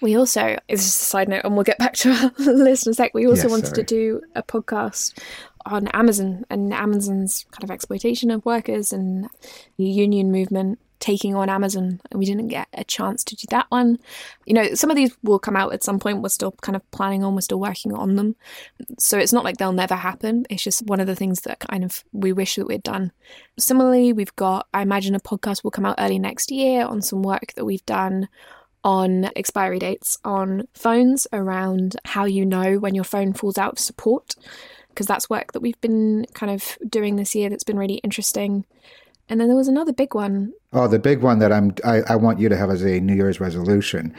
We 0.00 0.16
also, 0.16 0.56
it's 0.66 0.84
just 0.84 1.02
a 1.02 1.04
side 1.04 1.28
note, 1.28 1.42
and 1.44 1.54
we'll 1.54 1.64
get 1.64 1.78
back 1.78 1.92
to 1.94 2.10
our 2.10 2.32
list 2.38 2.86
in 2.86 2.92
a 2.92 2.94
sec. 2.94 3.12
We 3.14 3.26
also 3.26 3.42
yes, 3.42 3.50
wanted 3.50 3.66
sorry. 3.66 3.76
to 3.76 3.82
do 3.84 4.22
a 4.34 4.42
podcast 4.42 5.18
on 5.66 5.88
Amazon 5.88 6.44
and 6.48 6.72
Amazon's 6.72 7.44
kind 7.50 7.64
of 7.64 7.70
exploitation 7.70 8.30
of 8.30 8.44
workers 8.46 8.92
and 8.92 9.28
the 9.76 9.84
union 9.84 10.32
movement 10.32 10.78
taking 11.00 11.34
on 11.34 11.48
Amazon, 11.48 12.00
and 12.10 12.18
we 12.18 12.26
didn't 12.26 12.48
get 12.48 12.68
a 12.74 12.84
chance 12.84 13.24
to 13.24 13.36
do 13.36 13.46
that 13.50 13.66
one. 13.70 13.98
You 14.46 14.54
know, 14.54 14.74
some 14.74 14.90
of 14.90 14.96
these 14.96 15.16
will 15.22 15.38
come 15.38 15.56
out 15.56 15.72
at 15.72 15.82
some 15.82 15.98
point. 15.98 16.22
We're 16.22 16.28
still 16.28 16.52
kind 16.60 16.76
of 16.76 16.88
planning 16.90 17.24
on, 17.24 17.34
we're 17.34 17.40
still 17.40 17.58
working 17.58 17.92
on 17.92 18.16
them. 18.16 18.36
So 18.98 19.18
it's 19.18 19.32
not 19.32 19.44
like 19.44 19.56
they'll 19.56 19.72
never 19.72 19.96
happen. 19.96 20.44
It's 20.50 20.62
just 20.62 20.86
one 20.86 21.00
of 21.00 21.06
the 21.06 21.16
things 21.16 21.40
that 21.42 21.58
kind 21.60 21.82
of 21.82 22.04
we 22.12 22.32
wish 22.32 22.56
that 22.56 22.66
we'd 22.66 22.82
done. 22.82 23.12
Similarly, 23.58 24.12
we've 24.12 24.36
got, 24.36 24.68
I 24.72 24.82
imagine 24.82 25.14
a 25.14 25.20
podcast 25.20 25.64
will 25.64 25.70
come 25.70 25.86
out 25.86 25.96
early 25.98 26.18
next 26.18 26.50
year 26.50 26.84
on 26.84 27.02
some 27.02 27.22
work 27.22 27.54
that 27.54 27.64
we've 27.64 27.84
done 27.86 28.28
on 28.82 29.30
expiry 29.36 29.78
dates 29.78 30.18
on 30.24 30.66
phones 30.72 31.26
around 31.32 31.96
how 32.06 32.24
you 32.24 32.46
know 32.46 32.78
when 32.78 32.94
your 32.94 33.04
phone 33.04 33.34
falls 33.34 33.58
out 33.58 33.72
of 33.72 33.78
support 33.78 34.34
because 34.88 35.06
that's 35.06 35.28
work 35.28 35.52
that 35.52 35.60
we've 35.60 35.80
been 35.82 36.24
kind 36.32 36.50
of 36.50 36.78
doing 36.88 37.16
this 37.16 37.34
year 37.34 37.50
that's 37.50 37.64
been 37.64 37.78
really 37.78 37.96
interesting 37.96 38.64
and 39.30 39.40
then 39.40 39.48
there 39.48 39.56
was 39.56 39.68
another 39.68 39.92
big 39.92 40.14
one. 40.14 40.52
Oh, 40.72 40.88
the 40.88 40.98
big 40.98 41.22
one 41.22 41.38
that 41.38 41.52
I'm 41.52 41.74
I, 41.84 42.02
I 42.08 42.16
want 42.16 42.38
you 42.38 42.48
to 42.48 42.56
have 42.56 42.70
as 42.70 42.82
a 42.82 43.00
New 43.00 43.14
Year's 43.14 43.40
resolution 43.40 44.14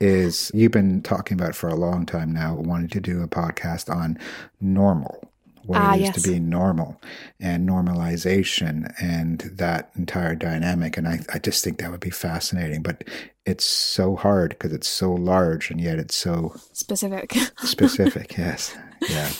is 0.00 0.50
you've 0.52 0.72
been 0.72 1.00
talking 1.02 1.40
about 1.40 1.54
for 1.54 1.68
a 1.68 1.74
long 1.74 2.04
time 2.04 2.32
now, 2.32 2.54
wanting 2.54 2.88
to 2.88 3.00
do 3.00 3.22
a 3.22 3.28
podcast 3.28 3.88
on 3.88 4.18
normal 4.60 5.26
what 5.66 5.80
ah, 5.80 5.94
it 5.94 5.96
is 5.96 6.02
yes. 6.02 6.22
to 6.22 6.30
be 6.30 6.38
normal 6.38 7.00
and 7.40 7.68
normalization 7.68 8.92
and 9.00 9.40
that 9.54 9.90
entire 9.96 10.34
dynamic. 10.34 10.96
And 10.96 11.08
I, 11.08 11.20
I 11.32 11.38
just 11.38 11.64
think 11.64 11.78
that 11.78 11.90
would 11.90 12.00
be 12.00 12.10
fascinating. 12.10 12.82
But 12.82 13.04
it's 13.44 13.64
so 13.64 14.16
hard 14.16 14.50
because 14.50 14.72
it's 14.72 14.88
so 14.88 15.12
large 15.12 15.70
and 15.70 15.80
yet 15.80 15.98
it's 15.98 16.14
so 16.14 16.54
specific. 16.72 17.32
specific, 17.58 18.36
yes. 18.36 18.76
Yeah. 19.08 19.30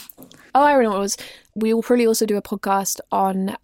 Oh, 0.54 0.62
I 0.62 0.72
know 0.82 0.90
what 0.90 0.96
it 0.96 1.00
was. 1.00 1.16
We 1.54 1.72
will 1.72 1.82
probably 1.82 2.06
also 2.06 2.26
do 2.26 2.36
a 2.36 2.42
podcast 2.42 3.00
on 3.12 3.56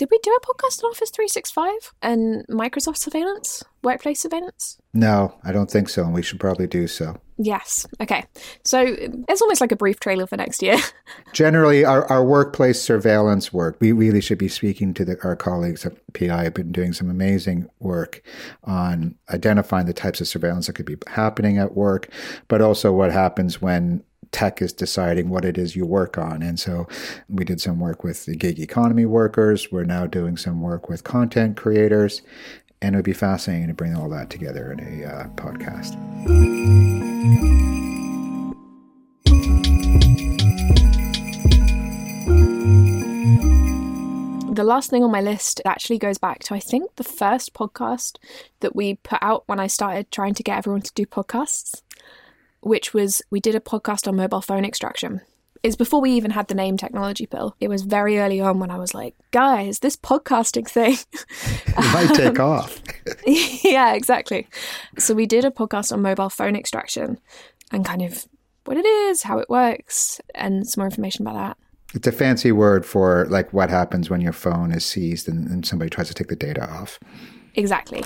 did 0.00 0.08
we 0.10 0.18
do 0.22 0.30
a 0.30 0.40
podcast 0.40 0.82
on 0.82 0.92
Office 0.92 1.10
365 1.10 1.92
and 2.00 2.46
Microsoft 2.48 2.96
surveillance, 2.96 3.62
workplace 3.82 4.18
surveillance? 4.18 4.78
No, 4.94 5.34
I 5.44 5.52
don't 5.52 5.70
think 5.70 5.90
so. 5.90 6.02
And 6.02 6.14
we 6.14 6.22
should 6.22 6.40
probably 6.40 6.66
do 6.66 6.86
so. 6.86 7.20
Yes. 7.36 7.86
Okay. 8.00 8.24
So 8.64 8.82
it's 9.28 9.42
almost 9.42 9.60
like 9.60 9.72
a 9.72 9.76
brief 9.76 10.00
trailer 10.00 10.26
for 10.26 10.38
next 10.38 10.62
year. 10.62 10.78
Generally, 11.34 11.84
our, 11.84 12.06
our 12.06 12.24
workplace 12.24 12.80
surveillance 12.80 13.52
work, 13.52 13.76
we 13.78 13.92
really 13.92 14.22
should 14.22 14.38
be 14.38 14.48
speaking 14.48 14.94
to 14.94 15.04
the, 15.04 15.22
our 15.22 15.36
colleagues 15.36 15.84
at 15.84 15.92
PI 16.14 16.44
have 16.44 16.54
been 16.54 16.72
doing 16.72 16.94
some 16.94 17.10
amazing 17.10 17.68
work 17.78 18.22
on 18.64 19.16
identifying 19.28 19.84
the 19.84 19.92
types 19.92 20.22
of 20.22 20.28
surveillance 20.28 20.66
that 20.66 20.76
could 20.76 20.86
be 20.86 20.96
happening 21.08 21.58
at 21.58 21.76
work, 21.76 22.08
but 22.48 22.62
also 22.62 22.90
what 22.90 23.12
happens 23.12 23.60
when 23.60 24.02
tech 24.32 24.62
is 24.62 24.72
deciding 24.72 25.28
what 25.28 25.44
it 25.44 25.58
is 25.58 25.76
you 25.76 25.84
work 25.84 26.18
on. 26.18 26.42
And 26.42 26.58
so 26.58 26.86
we 27.28 27.44
did 27.44 27.60
some 27.60 27.80
work 27.80 28.04
with 28.04 28.26
the 28.26 28.36
gig 28.36 28.58
economy 28.60 29.06
workers. 29.06 29.70
We're 29.72 29.84
now 29.84 30.06
doing 30.06 30.36
some 30.36 30.60
work 30.60 30.88
with 30.88 31.04
content 31.04 31.56
creators. 31.56 32.22
And 32.82 32.94
it 32.94 32.98
would 32.98 33.04
be 33.04 33.12
fascinating 33.12 33.68
to 33.68 33.74
bring 33.74 33.94
all 33.94 34.08
that 34.10 34.30
together 34.30 34.72
in 34.72 34.80
a 34.80 35.06
uh, 35.06 35.28
podcast. 35.30 35.96
The 44.54 44.64
last 44.64 44.90
thing 44.90 45.04
on 45.04 45.10
my 45.10 45.20
list 45.20 45.60
actually 45.64 45.98
goes 45.98 46.18
back 46.18 46.40
to, 46.40 46.54
I 46.54 46.60
think, 46.60 46.96
the 46.96 47.04
first 47.04 47.54
podcast 47.54 48.16
that 48.60 48.74
we 48.74 48.94
put 48.96 49.18
out 49.22 49.44
when 49.46 49.60
I 49.60 49.68
started 49.68 50.10
trying 50.10 50.34
to 50.34 50.42
get 50.42 50.58
everyone 50.58 50.82
to 50.82 50.92
do 50.94 51.06
podcasts 51.06 51.82
which 52.60 52.94
was 52.94 53.22
we 53.30 53.40
did 53.40 53.54
a 53.54 53.60
podcast 53.60 54.06
on 54.06 54.16
mobile 54.16 54.40
phone 54.40 54.64
extraction. 54.64 55.20
Is 55.62 55.76
before 55.76 56.00
we 56.00 56.12
even 56.12 56.30
had 56.30 56.48
the 56.48 56.54
name 56.54 56.78
Technology 56.78 57.26
Pill. 57.26 57.54
It 57.60 57.68
was 57.68 57.82
very 57.82 58.18
early 58.18 58.40
on 58.40 58.60
when 58.60 58.70
I 58.70 58.78
was 58.78 58.94
like, 58.94 59.14
guys, 59.30 59.80
this 59.80 59.94
podcasting 59.94 60.66
thing 60.66 60.96
might 61.92 62.14
take 62.14 62.40
um, 62.40 62.52
off. 62.52 62.80
yeah, 63.26 63.92
exactly. 63.92 64.48
So 64.96 65.12
we 65.12 65.26
did 65.26 65.44
a 65.44 65.50
podcast 65.50 65.92
on 65.92 66.00
mobile 66.00 66.30
phone 66.30 66.56
extraction 66.56 67.18
and 67.70 67.84
kind 67.84 68.00
of 68.00 68.24
what 68.64 68.78
it 68.78 68.86
is, 68.86 69.22
how 69.22 69.38
it 69.38 69.50
works, 69.50 70.18
and 70.34 70.66
some 70.66 70.80
more 70.80 70.86
information 70.86 71.26
about 71.26 71.34
that. 71.34 71.58
It's 71.92 72.06
a 72.06 72.12
fancy 72.12 72.52
word 72.52 72.86
for 72.86 73.26
like 73.28 73.52
what 73.52 73.68
happens 73.68 74.08
when 74.08 74.22
your 74.22 74.32
phone 74.32 74.72
is 74.72 74.86
seized 74.86 75.28
and, 75.28 75.46
and 75.48 75.66
somebody 75.66 75.90
tries 75.90 76.08
to 76.08 76.14
take 76.14 76.28
the 76.28 76.36
data 76.36 76.66
off. 76.70 76.98
Exactly 77.54 78.02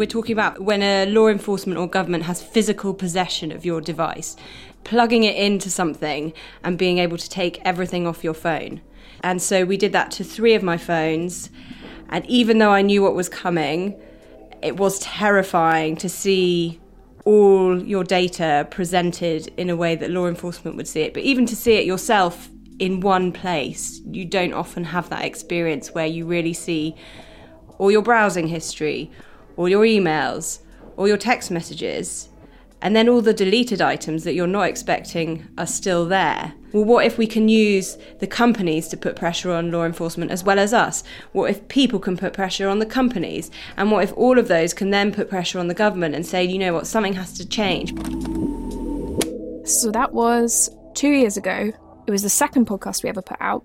we're 0.00 0.06
talking 0.06 0.32
about 0.32 0.62
when 0.62 0.82
a 0.82 1.04
law 1.04 1.28
enforcement 1.28 1.78
or 1.78 1.86
government 1.86 2.24
has 2.24 2.40
physical 2.40 2.94
possession 2.94 3.52
of 3.52 3.66
your 3.66 3.82
device, 3.82 4.34
plugging 4.82 5.24
it 5.24 5.36
into 5.36 5.68
something 5.68 6.32
and 6.64 6.78
being 6.78 6.96
able 6.96 7.18
to 7.18 7.28
take 7.28 7.60
everything 7.66 8.06
off 8.06 8.24
your 8.24 8.32
phone. 8.32 8.80
And 9.22 9.42
so 9.42 9.66
we 9.66 9.76
did 9.76 9.92
that 9.92 10.10
to 10.12 10.24
three 10.24 10.54
of 10.54 10.62
my 10.62 10.78
phones. 10.78 11.50
And 12.08 12.24
even 12.24 12.56
though 12.56 12.70
I 12.70 12.80
knew 12.80 13.02
what 13.02 13.14
was 13.14 13.28
coming, 13.28 14.00
it 14.62 14.78
was 14.78 15.00
terrifying 15.00 15.96
to 15.96 16.08
see 16.08 16.80
all 17.26 17.78
your 17.82 18.02
data 18.02 18.66
presented 18.70 19.52
in 19.58 19.68
a 19.68 19.76
way 19.76 19.96
that 19.96 20.10
law 20.10 20.26
enforcement 20.26 20.78
would 20.78 20.88
see 20.88 21.02
it. 21.02 21.12
But 21.12 21.24
even 21.24 21.44
to 21.44 21.54
see 21.54 21.74
it 21.74 21.84
yourself 21.84 22.48
in 22.78 23.00
one 23.00 23.32
place, 23.32 24.00
you 24.06 24.24
don't 24.24 24.54
often 24.54 24.84
have 24.84 25.10
that 25.10 25.26
experience 25.26 25.90
where 25.92 26.06
you 26.06 26.24
really 26.24 26.54
see 26.54 26.96
all 27.76 27.90
your 27.90 28.02
browsing 28.02 28.48
history, 28.48 29.10
all 29.60 29.68
your 29.68 29.84
emails, 29.84 30.60
all 30.96 31.06
your 31.06 31.18
text 31.18 31.50
messages, 31.50 32.30
and 32.80 32.96
then 32.96 33.10
all 33.10 33.20
the 33.20 33.34
deleted 33.34 33.82
items 33.82 34.24
that 34.24 34.32
you're 34.32 34.46
not 34.46 34.62
expecting 34.62 35.46
are 35.58 35.66
still 35.66 36.06
there. 36.06 36.54
Well, 36.72 36.84
what 36.84 37.04
if 37.04 37.18
we 37.18 37.26
can 37.26 37.50
use 37.50 37.98
the 38.20 38.26
companies 38.26 38.88
to 38.88 38.96
put 38.96 39.16
pressure 39.16 39.52
on 39.52 39.70
law 39.70 39.84
enforcement 39.84 40.30
as 40.30 40.42
well 40.42 40.58
as 40.58 40.72
us? 40.72 41.04
What 41.32 41.50
if 41.50 41.68
people 41.68 41.98
can 41.98 42.16
put 42.16 42.32
pressure 42.32 42.70
on 42.70 42.78
the 42.78 42.86
companies? 42.86 43.50
And 43.76 43.90
what 43.90 44.02
if 44.02 44.14
all 44.16 44.38
of 44.38 44.48
those 44.48 44.72
can 44.72 44.88
then 44.88 45.12
put 45.12 45.28
pressure 45.28 45.58
on 45.58 45.68
the 45.68 45.74
government 45.74 46.14
and 46.14 46.24
say, 46.24 46.42
you 46.42 46.58
know 46.58 46.72
what, 46.72 46.86
something 46.86 47.12
has 47.12 47.34
to 47.34 47.46
change? 47.46 47.90
So 49.68 49.90
that 49.90 50.14
was 50.14 50.74
two 50.94 51.10
years 51.10 51.36
ago. 51.36 51.70
It 52.06 52.10
was 52.10 52.22
the 52.22 52.30
second 52.30 52.66
podcast 52.66 53.02
we 53.02 53.10
ever 53.10 53.20
put 53.20 53.36
out. 53.40 53.62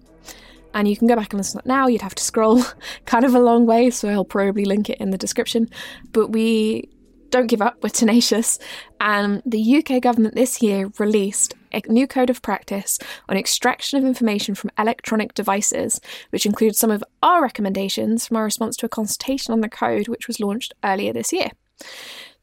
And 0.76 0.88
you 0.88 0.96
can 0.96 1.08
go 1.08 1.16
back 1.16 1.34
and 1.34 1.40
listen 1.40 1.60
to 1.60 1.66
it 1.66 1.68
now. 1.68 1.88
You'd 1.88 2.02
have 2.02 2.16
to 2.16 2.24
scroll 2.24 2.64
kind 3.06 3.26
of 3.26 3.34
a 3.34 3.40
long 3.40 3.66
way, 3.66 3.90
so 3.90 4.10
I'll 4.10 4.26
probably 4.26 4.66
link 4.66 4.90
it 4.90 5.00
in 5.00 5.10
the 5.10 5.18
description. 5.18 5.70
But 6.12 6.28
we 6.28 6.90
don't 7.32 7.48
give 7.48 7.62
up, 7.62 7.82
we're 7.82 7.90
tenacious. 7.90 8.60
And 9.00 9.42
the 9.46 9.78
UK 9.78 10.02
government 10.02 10.36
this 10.36 10.62
year 10.62 10.92
released 11.00 11.54
a 11.74 11.82
new 11.88 12.08
code 12.08 12.30
of 12.30 12.42
practice 12.42 12.98
on 13.28 13.36
extraction 13.36 14.00
of 14.00 14.06
information 14.06 14.56
from 14.56 14.72
electronic 14.78 15.34
devices, 15.34 16.00
which 16.30 16.46
includes 16.46 16.78
some 16.78 16.92
of 16.92 17.04
our 17.24 17.42
recommendations 17.42 18.28
from 18.28 18.38
our 18.38 18.44
response 18.44 18.78
to 18.78 18.86
a 18.86 18.90
consultation 18.90 19.54
on 19.54 19.62
the 19.62 19.70
code, 19.70 20.08
which 20.08 20.28
was 20.28 20.40
launched 20.40 20.74
earlier 20.84 21.12
this 21.12 21.34
year. 21.34 21.50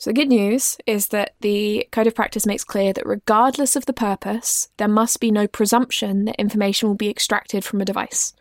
So, 0.02 0.10
the 0.10 0.14
good 0.14 0.30
news 0.30 0.78
is 0.84 1.06
that 1.08 1.36
the 1.42 1.86
Code 1.92 2.08
of 2.08 2.14
Practice 2.16 2.44
makes 2.44 2.64
clear 2.64 2.92
that 2.92 3.06
regardless 3.06 3.76
of 3.76 3.86
the 3.86 3.92
purpose, 3.92 4.68
there 4.76 4.88
must 4.88 5.20
be 5.20 5.30
no 5.30 5.46
presumption 5.46 6.24
that 6.24 6.34
information 6.40 6.88
will 6.88 6.96
be 6.96 7.08
extracted 7.08 7.64
from 7.64 7.80
a 7.80 7.84
device, 7.84 8.34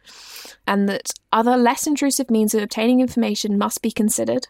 and 0.65 0.89
that 0.89 1.11
other 1.31 1.57
less 1.57 1.85
intrusive 1.85 2.31
means 2.31 2.55
of 2.55 2.63
obtaining 2.63 2.99
information 2.99 3.59
must 3.59 3.83
be 3.83 3.91
considered, 3.91 4.47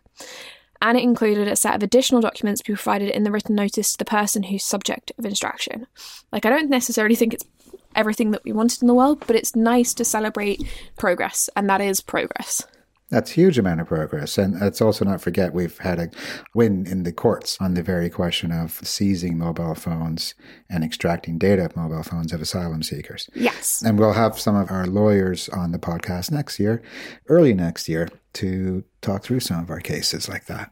and 0.81 0.97
it 0.97 1.03
included 1.03 1.49
a 1.49 1.57
set 1.57 1.75
of 1.75 1.83
additional 1.83 2.21
documents 2.21 2.61
to 2.61 2.71
be 2.71 2.75
provided 2.77 3.09
in 3.09 3.25
the 3.25 3.31
written 3.31 3.55
notice 3.55 3.91
to 3.91 3.97
the 3.97 4.05
person 4.05 4.43
who's 4.43 4.63
subject 4.63 5.11
of 5.17 5.25
instruction. 5.25 5.87
Like, 6.31 6.45
I 6.45 6.49
don't 6.49 6.69
necessarily 6.69 7.15
think 7.15 7.33
it's 7.33 7.45
everything 7.93 8.31
that 8.31 8.45
we 8.45 8.53
wanted 8.53 8.81
in 8.81 8.87
the 8.87 8.93
world, 8.93 9.21
but 9.27 9.35
it's 9.35 9.53
nice 9.53 9.93
to 9.95 10.05
celebrate 10.05 10.63
progress, 10.95 11.49
and 11.57 11.69
that 11.69 11.81
is 11.81 11.99
progress. 11.99 12.65
That's 13.11 13.31
a 13.31 13.33
huge 13.33 13.57
amount 13.57 13.81
of 13.81 13.87
progress. 13.87 14.37
And 14.37 14.59
let's 14.59 14.81
also 14.81 15.03
not 15.03 15.21
forget 15.21 15.53
we've 15.53 15.77
had 15.79 15.99
a 15.99 16.09
win 16.55 16.87
in 16.87 17.03
the 17.03 17.11
courts 17.11 17.57
on 17.59 17.73
the 17.73 17.83
very 17.83 18.09
question 18.09 18.53
of 18.53 18.79
seizing 18.83 19.37
mobile 19.37 19.75
phones 19.75 20.33
and 20.69 20.81
extracting 20.83 21.37
data 21.37 21.65
of 21.65 21.75
mobile 21.75 22.03
phones 22.03 22.31
of 22.31 22.41
asylum 22.41 22.83
seekers. 22.83 23.29
Yes. 23.35 23.83
And 23.85 23.99
we'll 23.99 24.13
have 24.13 24.39
some 24.39 24.55
of 24.55 24.71
our 24.71 24.87
lawyers 24.87 25.49
on 25.49 25.73
the 25.73 25.79
podcast 25.79 26.31
next 26.31 26.57
year, 26.57 26.81
early 27.27 27.53
next 27.53 27.89
year, 27.89 28.07
to 28.33 28.85
talk 29.01 29.23
through 29.23 29.41
some 29.41 29.59
of 29.61 29.69
our 29.69 29.81
cases 29.81 30.29
like 30.29 30.45
that. 30.45 30.71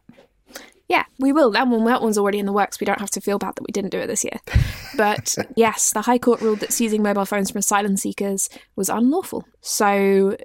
Yeah, 0.87 1.03
we 1.19 1.31
will. 1.31 1.51
That 1.51 1.67
one, 1.67 1.83
that 1.85 2.01
one's 2.01 2.17
already 2.17 2.39
in 2.39 2.47
the 2.47 2.53
works. 2.53 2.79
We 2.79 2.85
don't 2.85 2.99
have 2.99 3.11
to 3.11 3.21
feel 3.21 3.37
bad 3.37 3.55
that 3.55 3.61
we 3.61 3.71
didn't 3.71 3.91
do 3.91 3.99
it 3.99 4.07
this 4.07 4.23
year. 4.23 4.39
But 4.97 5.35
yes, 5.55 5.91
the 5.91 6.01
High 6.01 6.17
Court 6.17 6.41
ruled 6.41 6.61
that 6.61 6.73
seizing 6.73 7.03
mobile 7.03 7.25
phones 7.25 7.51
from 7.51 7.59
asylum 7.59 7.95
seekers 7.95 8.49
was 8.75 8.89
unlawful. 8.89 9.45
So 9.61 10.35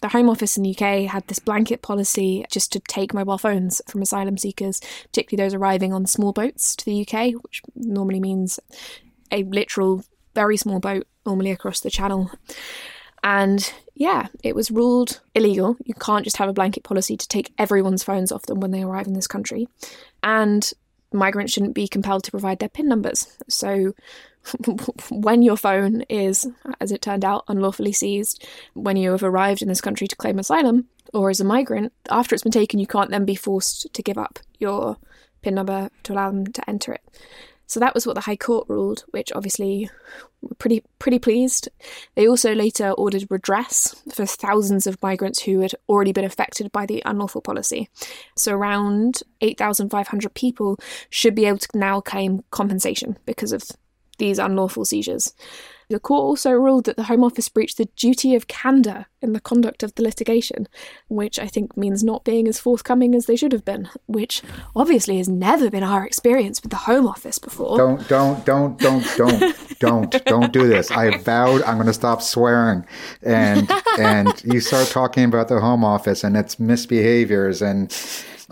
the 0.00 0.08
Home 0.08 0.28
Office 0.28 0.56
in 0.56 0.62
the 0.62 0.70
UK 0.70 1.10
had 1.10 1.26
this 1.26 1.38
blanket 1.38 1.82
policy 1.82 2.44
just 2.50 2.72
to 2.72 2.80
take 2.80 3.14
mobile 3.14 3.38
phones 3.38 3.82
from 3.88 4.02
asylum 4.02 4.38
seekers, 4.38 4.80
particularly 5.04 5.46
those 5.46 5.54
arriving 5.54 5.92
on 5.92 6.06
small 6.06 6.32
boats 6.32 6.76
to 6.76 6.84
the 6.84 7.06
UK, 7.06 7.34
which 7.42 7.62
normally 7.74 8.20
means 8.20 8.60
a 9.30 9.42
literal, 9.44 10.04
very 10.34 10.56
small 10.56 10.80
boat, 10.80 11.06
normally 11.24 11.50
across 11.50 11.80
the 11.80 11.90
channel. 11.90 12.30
And 13.22 13.72
yeah, 13.94 14.28
it 14.42 14.54
was 14.54 14.70
ruled 14.70 15.20
illegal. 15.34 15.76
You 15.84 15.94
can't 15.94 16.24
just 16.24 16.36
have 16.36 16.48
a 16.48 16.54
blanket 16.54 16.84
policy 16.84 17.16
to 17.16 17.28
take 17.28 17.52
everyone's 17.58 18.04
phones 18.04 18.30
off 18.30 18.42
them 18.42 18.60
when 18.60 18.70
they 18.70 18.82
arrive 18.82 19.06
in 19.06 19.14
this 19.14 19.26
country. 19.26 19.66
And 20.22 20.70
migrants 21.12 21.52
shouldn't 21.52 21.74
be 21.74 21.88
compelled 21.88 22.24
to 22.24 22.30
provide 22.30 22.58
their 22.58 22.68
PIN 22.68 22.88
numbers. 22.88 23.36
So 23.48 23.94
when 25.10 25.42
your 25.42 25.56
phone 25.56 26.02
is, 26.02 26.46
as 26.80 26.92
it 26.92 27.02
turned 27.02 27.24
out, 27.24 27.44
unlawfully 27.48 27.92
seized, 27.92 28.46
when 28.74 28.96
you 28.96 29.10
have 29.12 29.22
arrived 29.22 29.62
in 29.62 29.68
this 29.68 29.80
country 29.80 30.06
to 30.06 30.16
claim 30.16 30.38
asylum, 30.38 30.86
or 31.14 31.30
as 31.30 31.40
a 31.40 31.44
migrant, 31.44 31.92
after 32.10 32.34
it's 32.34 32.42
been 32.42 32.52
taken, 32.52 32.78
you 32.78 32.86
can't 32.86 33.10
then 33.10 33.24
be 33.24 33.34
forced 33.34 33.92
to 33.92 34.02
give 34.02 34.18
up 34.18 34.38
your 34.58 34.96
PIN 35.42 35.54
number 35.54 35.90
to 36.02 36.12
allow 36.12 36.30
them 36.30 36.46
to 36.46 36.68
enter 36.68 36.92
it. 36.92 37.02
So 37.68 37.80
that 37.80 37.94
was 37.94 38.06
what 38.06 38.14
the 38.14 38.22
High 38.22 38.36
Court 38.36 38.68
ruled, 38.68 39.04
which 39.10 39.32
obviously 39.32 39.90
were 40.40 40.54
pretty 40.54 40.84
pretty 41.00 41.18
pleased. 41.18 41.68
They 42.14 42.28
also 42.28 42.54
later 42.54 42.92
ordered 42.92 43.26
redress 43.28 44.02
for 44.14 44.24
thousands 44.24 44.86
of 44.86 45.02
migrants 45.02 45.42
who 45.42 45.60
had 45.60 45.74
already 45.88 46.12
been 46.12 46.24
affected 46.24 46.70
by 46.70 46.86
the 46.86 47.02
unlawful 47.04 47.40
policy. 47.40 47.88
So 48.36 48.52
around 48.52 49.22
8,500 49.40 50.34
people 50.34 50.78
should 51.10 51.34
be 51.34 51.46
able 51.46 51.58
to 51.58 51.68
now 51.74 52.00
claim 52.00 52.44
compensation 52.50 53.18
because 53.26 53.52
of 53.52 53.64
these 54.18 54.38
unlawful 54.38 54.84
seizures. 54.84 55.32
The 55.88 56.00
court 56.00 56.22
also 56.22 56.50
ruled 56.50 56.86
that 56.86 56.96
the 56.96 57.04
Home 57.04 57.22
Office 57.22 57.48
breached 57.48 57.76
the 57.76 57.88
duty 57.94 58.34
of 58.34 58.48
candour 58.48 59.06
in 59.22 59.34
the 59.34 59.40
conduct 59.40 59.84
of 59.84 59.94
the 59.94 60.02
litigation, 60.02 60.66
which 61.08 61.38
I 61.38 61.46
think 61.46 61.76
means 61.76 62.02
not 62.02 62.24
being 62.24 62.48
as 62.48 62.58
forthcoming 62.58 63.14
as 63.14 63.26
they 63.26 63.36
should 63.36 63.52
have 63.52 63.64
been, 63.64 63.88
which 64.06 64.42
obviously 64.74 65.18
has 65.18 65.28
never 65.28 65.70
been 65.70 65.84
our 65.84 66.04
experience 66.04 66.60
with 66.60 66.72
the 66.72 66.76
Home 66.78 67.06
Office 67.06 67.38
before. 67.38 67.78
Don't, 67.78 68.08
don't, 68.08 68.44
don't, 68.44 68.78
don't, 68.80 69.16
don't, 69.16 69.78
don't, 69.78 70.24
don't 70.24 70.52
do 70.52 70.66
this. 70.66 70.90
I 70.90 71.18
vowed 71.18 71.62
I'm 71.62 71.76
going 71.76 71.86
to 71.86 71.92
stop 71.92 72.20
swearing, 72.20 72.84
and 73.22 73.70
and 73.98 74.42
you 74.44 74.58
start 74.58 74.88
talking 74.88 75.24
about 75.24 75.46
the 75.46 75.60
Home 75.60 75.84
Office 75.84 76.24
and 76.24 76.36
its 76.36 76.56
misbehaviors 76.56 77.62
and 77.62 77.92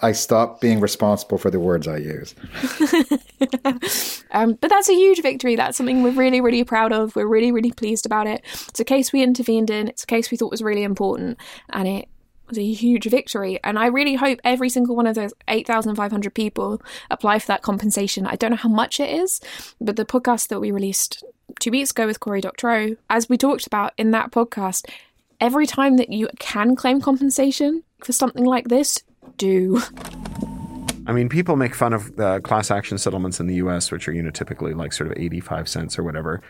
I 0.00 0.12
stop 0.12 0.60
being 0.60 0.80
responsible 0.80 1.38
for 1.38 1.50
the 1.50 1.60
words 1.60 1.86
I 1.86 1.98
use. 1.98 2.34
um, 4.32 4.54
but 4.54 4.68
that's 4.68 4.88
a 4.88 4.94
huge 4.94 5.22
victory. 5.22 5.54
That's 5.54 5.76
something 5.76 6.02
we're 6.02 6.10
really, 6.10 6.40
really 6.40 6.64
proud 6.64 6.92
of. 6.92 7.14
We're 7.14 7.28
really, 7.28 7.52
really 7.52 7.72
pleased 7.72 8.04
about 8.04 8.26
it. 8.26 8.42
It's 8.68 8.80
a 8.80 8.84
case 8.84 9.12
we 9.12 9.22
intervened 9.22 9.70
in. 9.70 9.88
It's 9.88 10.02
a 10.02 10.06
case 10.06 10.30
we 10.30 10.36
thought 10.36 10.50
was 10.50 10.62
really 10.62 10.82
important, 10.82 11.38
and 11.70 11.86
it 11.86 12.08
was 12.48 12.58
a 12.58 12.72
huge 12.72 13.08
victory. 13.08 13.60
And 13.62 13.78
I 13.78 13.86
really 13.86 14.14
hope 14.16 14.40
every 14.44 14.68
single 14.68 14.96
one 14.96 15.06
of 15.06 15.14
those 15.14 15.32
8,500 15.48 16.34
people 16.34 16.82
apply 17.10 17.38
for 17.38 17.46
that 17.46 17.62
compensation. 17.62 18.26
I 18.26 18.36
don't 18.36 18.50
know 18.50 18.56
how 18.56 18.68
much 18.68 19.00
it 19.00 19.10
is, 19.10 19.40
but 19.80 19.96
the 19.96 20.04
podcast 20.04 20.48
that 20.48 20.60
we 20.60 20.70
released 20.70 21.24
two 21.60 21.70
weeks 21.70 21.90
ago 21.90 22.06
with 22.06 22.20
Cory 22.20 22.40
Doctorow, 22.40 22.96
as 23.08 23.28
we 23.28 23.38
talked 23.38 23.66
about 23.66 23.92
in 23.96 24.10
that 24.10 24.30
podcast, 24.30 24.86
every 25.40 25.66
time 25.66 25.96
that 25.96 26.10
you 26.10 26.28
can 26.38 26.76
claim 26.76 27.00
compensation 27.00 27.82
for 28.02 28.12
something 28.12 28.44
like 28.44 28.68
this, 28.68 29.02
do. 29.36 29.80
I 31.06 31.12
mean, 31.12 31.28
people 31.28 31.56
make 31.56 31.74
fun 31.74 31.92
of 31.92 32.16
the 32.16 32.40
class 32.40 32.70
action 32.70 32.98
settlements 32.98 33.40
in 33.40 33.46
the 33.46 33.56
US, 33.56 33.90
which 33.90 34.08
are, 34.08 34.12
you 34.12 34.22
know, 34.22 34.30
typically 34.30 34.74
like 34.74 34.92
sort 34.92 35.10
of 35.10 35.18
85 35.18 35.68
cents 35.68 35.98
or 35.98 36.02
whatever. 36.02 36.40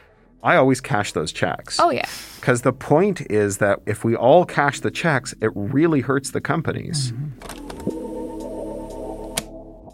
I 0.43 0.57
always 0.57 0.81
cash 0.81 1.13
those 1.13 1.33
checks. 1.33 1.81
Oh, 1.81 1.91
yeah. 1.91 2.07
Because 2.37 2.63
the 2.63 2.73
point 2.73 3.23
is 3.31 3.59
that 3.59 3.81
if 3.87 4.05
we 4.05 4.15
all 4.15 4.45
cash 4.45 4.81
the 4.81 4.91
checks, 4.91 5.35
it 5.41 5.51
really 5.55 6.03
hurts 6.03 6.31
the 6.31 6.41
companies. 6.41 7.13
Mm-hmm 7.13 7.64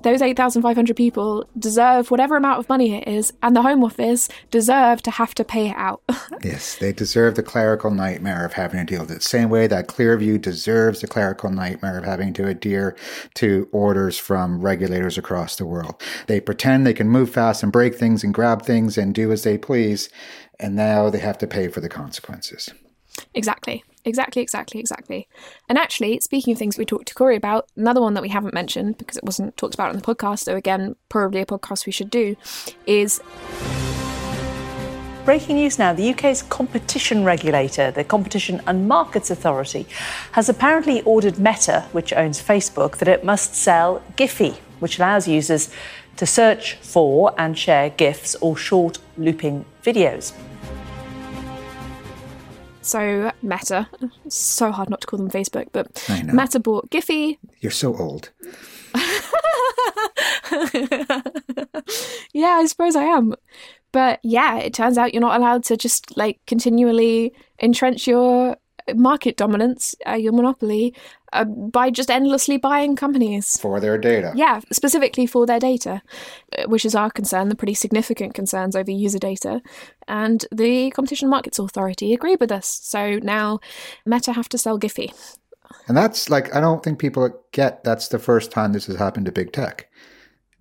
those 0.02 0.22
8,500 0.22 0.96
people 0.96 1.48
deserve 1.58 2.10
whatever 2.10 2.36
amount 2.36 2.58
of 2.58 2.68
money 2.68 2.94
it 2.94 3.08
is, 3.08 3.32
and 3.42 3.54
the 3.54 3.62
Home 3.62 3.84
Office 3.84 4.28
deserve 4.50 5.02
to 5.02 5.10
have 5.10 5.34
to 5.34 5.44
pay 5.44 5.70
it 5.70 5.76
out. 5.76 6.02
yes, 6.42 6.76
they 6.76 6.92
deserve 6.92 7.34
the 7.34 7.42
clerical 7.42 7.90
nightmare 7.90 8.44
of 8.44 8.54
having 8.54 8.84
to 8.86 8.92
deal 8.92 9.02
with 9.02 9.10
it. 9.10 9.22
Same 9.22 9.50
way 9.50 9.66
that 9.66 9.88
Clearview 9.88 10.40
deserves 10.40 11.00
the 11.00 11.06
clerical 11.06 11.50
nightmare 11.50 11.98
of 11.98 12.04
having 12.04 12.32
to 12.34 12.46
adhere 12.46 12.96
to 13.34 13.68
orders 13.72 14.18
from 14.18 14.60
regulators 14.60 15.18
across 15.18 15.56
the 15.56 15.66
world. 15.66 16.00
They 16.26 16.40
pretend 16.40 16.86
they 16.86 16.94
can 16.94 17.08
move 17.08 17.30
fast 17.30 17.62
and 17.62 17.72
break 17.72 17.94
things 17.94 18.24
and 18.24 18.34
grab 18.34 18.62
things 18.62 18.96
and 18.96 19.14
do 19.14 19.32
as 19.32 19.42
they 19.42 19.58
please, 19.58 20.08
and 20.58 20.74
now 20.74 21.10
they 21.10 21.18
have 21.18 21.38
to 21.38 21.46
pay 21.46 21.68
for 21.68 21.80
the 21.80 21.88
consequences. 21.88 22.70
Exactly. 23.34 23.84
Exactly, 24.04 24.40
exactly, 24.42 24.80
exactly. 24.80 25.28
And 25.68 25.76
actually, 25.76 26.20
speaking 26.20 26.52
of 26.52 26.58
things 26.58 26.78
we 26.78 26.84
talked 26.84 27.08
to 27.08 27.14
Cory 27.14 27.36
about, 27.36 27.68
another 27.76 28.00
one 28.00 28.14
that 28.14 28.22
we 28.22 28.30
haven't 28.30 28.54
mentioned 28.54 28.96
because 28.98 29.16
it 29.16 29.24
wasn't 29.24 29.56
talked 29.56 29.74
about 29.74 29.90
on 29.90 29.96
the 29.96 30.02
podcast, 30.02 30.40
so 30.40 30.56
again, 30.56 30.96
probably 31.08 31.40
a 31.40 31.46
podcast 31.46 31.86
we 31.86 31.92
should 31.92 32.10
do, 32.10 32.36
is. 32.86 33.20
Breaking 35.26 35.56
news 35.56 35.78
now 35.78 35.92
the 35.92 36.10
UK's 36.12 36.42
competition 36.42 37.24
regulator, 37.24 37.90
the 37.90 38.02
Competition 38.02 38.62
and 38.66 38.88
Markets 38.88 39.30
Authority, 39.30 39.86
has 40.32 40.48
apparently 40.48 41.02
ordered 41.02 41.38
Meta, 41.38 41.84
which 41.92 42.14
owns 42.14 42.42
Facebook, 42.42 42.96
that 42.96 43.08
it 43.08 43.22
must 43.22 43.54
sell 43.54 44.02
Giphy, 44.16 44.56
which 44.78 44.98
allows 44.98 45.28
users 45.28 45.70
to 46.16 46.26
search 46.26 46.74
for 46.76 47.34
and 47.38 47.56
share 47.56 47.90
GIFs 47.90 48.34
or 48.36 48.56
short 48.56 48.98
looping 49.18 49.66
videos. 49.82 50.32
So 52.82 53.30
Meta, 53.42 53.88
so 54.28 54.72
hard 54.72 54.88
not 54.90 55.02
to 55.02 55.06
call 55.06 55.18
them 55.18 55.30
Facebook, 55.30 55.68
but 55.72 56.04
Meta 56.32 56.58
bought 56.58 56.90
Giphy. 56.90 57.38
You're 57.60 57.70
so 57.72 57.96
old. 57.96 58.30
yeah, 62.32 62.56
I 62.58 62.66
suppose 62.66 62.96
I 62.96 63.04
am. 63.04 63.34
But 63.92 64.20
yeah, 64.22 64.58
it 64.58 64.72
turns 64.72 64.96
out 64.98 65.12
you're 65.12 65.20
not 65.20 65.38
allowed 65.38 65.64
to 65.64 65.76
just 65.76 66.16
like 66.16 66.40
continually 66.46 67.32
entrench 67.60 68.06
your 68.06 68.56
market 68.94 69.36
dominance, 69.36 69.94
uh, 70.06 70.12
your 70.12 70.32
monopoly, 70.32 70.94
uh, 71.32 71.44
by 71.44 71.90
just 71.90 72.10
endlessly 72.10 72.56
buying 72.56 72.96
companies 72.96 73.58
for 73.58 73.80
their 73.80 73.98
data. 73.98 74.32
Yeah, 74.34 74.60
specifically 74.72 75.26
for 75.26 75.46
their 75.46 75.60
data, 75.60 76.02
uh, 76.58 76.64
which 76.64 76.84
is 76.84 76.94
our 76.94 77.10
concern, 77.10 77.48
the 77.48 77.54
pretty 77.54 77.74
significant 77.74 78.34
concerns 78.34 78.74
over 78.74 78.90
user 78.90 79.18
data. 79.18 79.62
And 80.08 80.44
the 80.50 80.90
Competition 80.90 81.28
Markets 81.28 81.58
Authority 81.58 82.12
agreed 82.12 82.40
with 82.40 82.52
us. 82.52 82.66
So 82.82 83.18
now 83.22 83.60
Meta 84.04 84.32
have 84.32 84.48
to 84.50 84.58
sell 84.58 84.78
Giphy. 84.78 85.12
And 85.86 85.96
that's 85.96 86.30
like, 86.30 86.54
I 86.54 86.60
don't 86.60 86.82
think 86.82 86.98
people 86.98 87.30
get 87.52 87.84
that's 87.84 88.08
the 88.08 88.18
first 88.18 88.50
time 88.50 88.72
this 88.72 88.86
has 88.86 88.96
happened 88.96 89.26
to 89.26 89.32
big 89.32 89.52
tech 89.52 89.89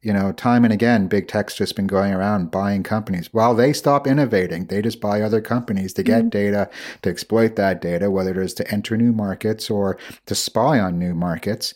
you 0.01 0.13
know, 0.13 0.31
time 0.31 0.63
and 0.63 0.73
again, 0.73 1.07
big 1.07 1.27
tech's 1.27 1.55
just 1.55 1.75
been 1.75 1.88
going 1.88 2.13
around 2.13 2.51
buying 2.51 2.83
companies. 2.83 3.29
While 3.33 3.53
they 3.53 3.73
stop 3.73 4.07
innovating, 4.07 4.65
they 4.65 4.81
just 4.81 5.01
buy 5.01 5.21
other 5.21 5.41
companies 5.41 5.93
to 5.93 6.03
get 6.03 6.21
mm-hmm. 6.21 6.29
data, 6.29 6.69
to 7.01 7.09
exploit 7.09 7.55
that 7.57 7.81
data, 7.81 8.09
whether 8.09 8.31
it 8.31 8.38
is 8.38 8.53
to 8.55 8.71
enter 8.71 8.95
new 8.95 9.12
markets 9.12 9.69
or 9.69 9.97
to 10.25 10.35
spy 10.35 10.79
on 10.79 10.97
new 10.97 11.13
markets. 11.13 11.73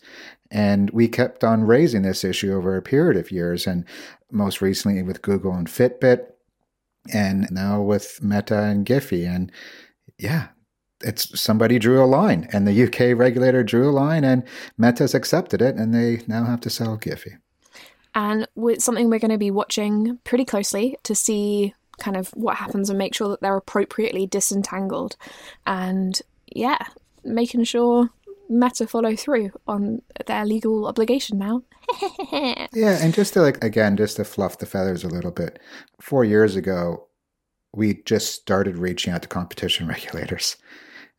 And 0.50 0.90
we 0.90 1.08
kept 1.08 1.44
on 1.44 1.64
raising 1.64 2.02
this 2.02 2.24
issue 2.24 2.54
over 2.54 2.76
a 2.76 2.82
period 2.82 3.18
of 3.18 3.30
years. 3.30 3.66
And 3.66 3.84
most 4.30 4.60
recently 4.60 5.02
with 5.02 5.22
Google 5.22 5.52
and 5.52 5.68
Fitbit, 5.68 6.26
and 7.12 7.50
now 7.50 7.82
with 7.82 8.22
Meta 8.22 8.62
and 8.62 8.86
Giphy. 8.86 9.26
And 9.26 9.52
yeah, 10.18 10.48
it's 11.02 11.38
somebody 11.38 11.78
drew 11.78 12.02
a 12.02 12.06
line, 12.06 12.48
and 12.52 12.66
the 12.66 12.84
UK 12.84 13.18
regulator 13.18 13.62
drew 13.62 13.90
a 13.90 13.92
line, 13.92 14.24
and 14.24 14.42
Meta's 14.78 15.14
accepted 15.14 15.60
it, 15.60 15.76
and 15.76 15.94
they 15.94 16.22
now 16.26 16.44
have 16.44 16.60
to 16.60 16.70
sell 16.70 16.96
Giphy 16.96 17.36
and 18.14 18.46
it's 18.56 18.84
something 18.84 19.10
we're 19.10 19.18
going 19.18 19.30
to 19.30 19.38
be 19.38 19.50
watching 19.50 20.18
pretty 20.24 20.44
closely 20.44 20.96
to 21.02 21.14
see 21.14 21.74
kind 21.98 22.16
of 22.16 22.28
what 22.30 22.56
happens 22.56 22.90
and 22.90 22.98
make 22.98 23.14
sure 23.14 23.28
that 23.28 23.40
they're 23.40 23.56
appropriately 23.56 24.26
disentangled. 24.26 25.16
And 25.66 26.20
yeah 26.54 26.78
making 27.24 27.64
sure 27.64 28.10
meta 28.48 28.86
follow 28.86 29.16
through 29.16 29.50
on 29.66 30.02
their 30.26 30.44
legal 30.44 30.86
obligation 30.86 31.38
now. 31.38 31.62
Yeah 32.72 32.98
and 33.00 33.12
just 33.14 33.34
to 33.34 33.42
like 33.42 33.62
again 33.62 33.96
just 33.96 34.16
to 34.16 34.24
fluff 34.24 34.58
the 34.58 34.66
feathers 34.66 35.04
a 35.04 35.08
little 35.08 35.30
bit 35.30 35.58
four 36.00 36.24
years 36.24 36.56
ago 36.56 37.06
we 37.74 38.02
just 38.04 38.34
started 38.34 38.78
reaching 38.78 39.12
out 39.12 39.22
to 39.22 39.28
competition 39.28 39.86
regulators 39.96 40.56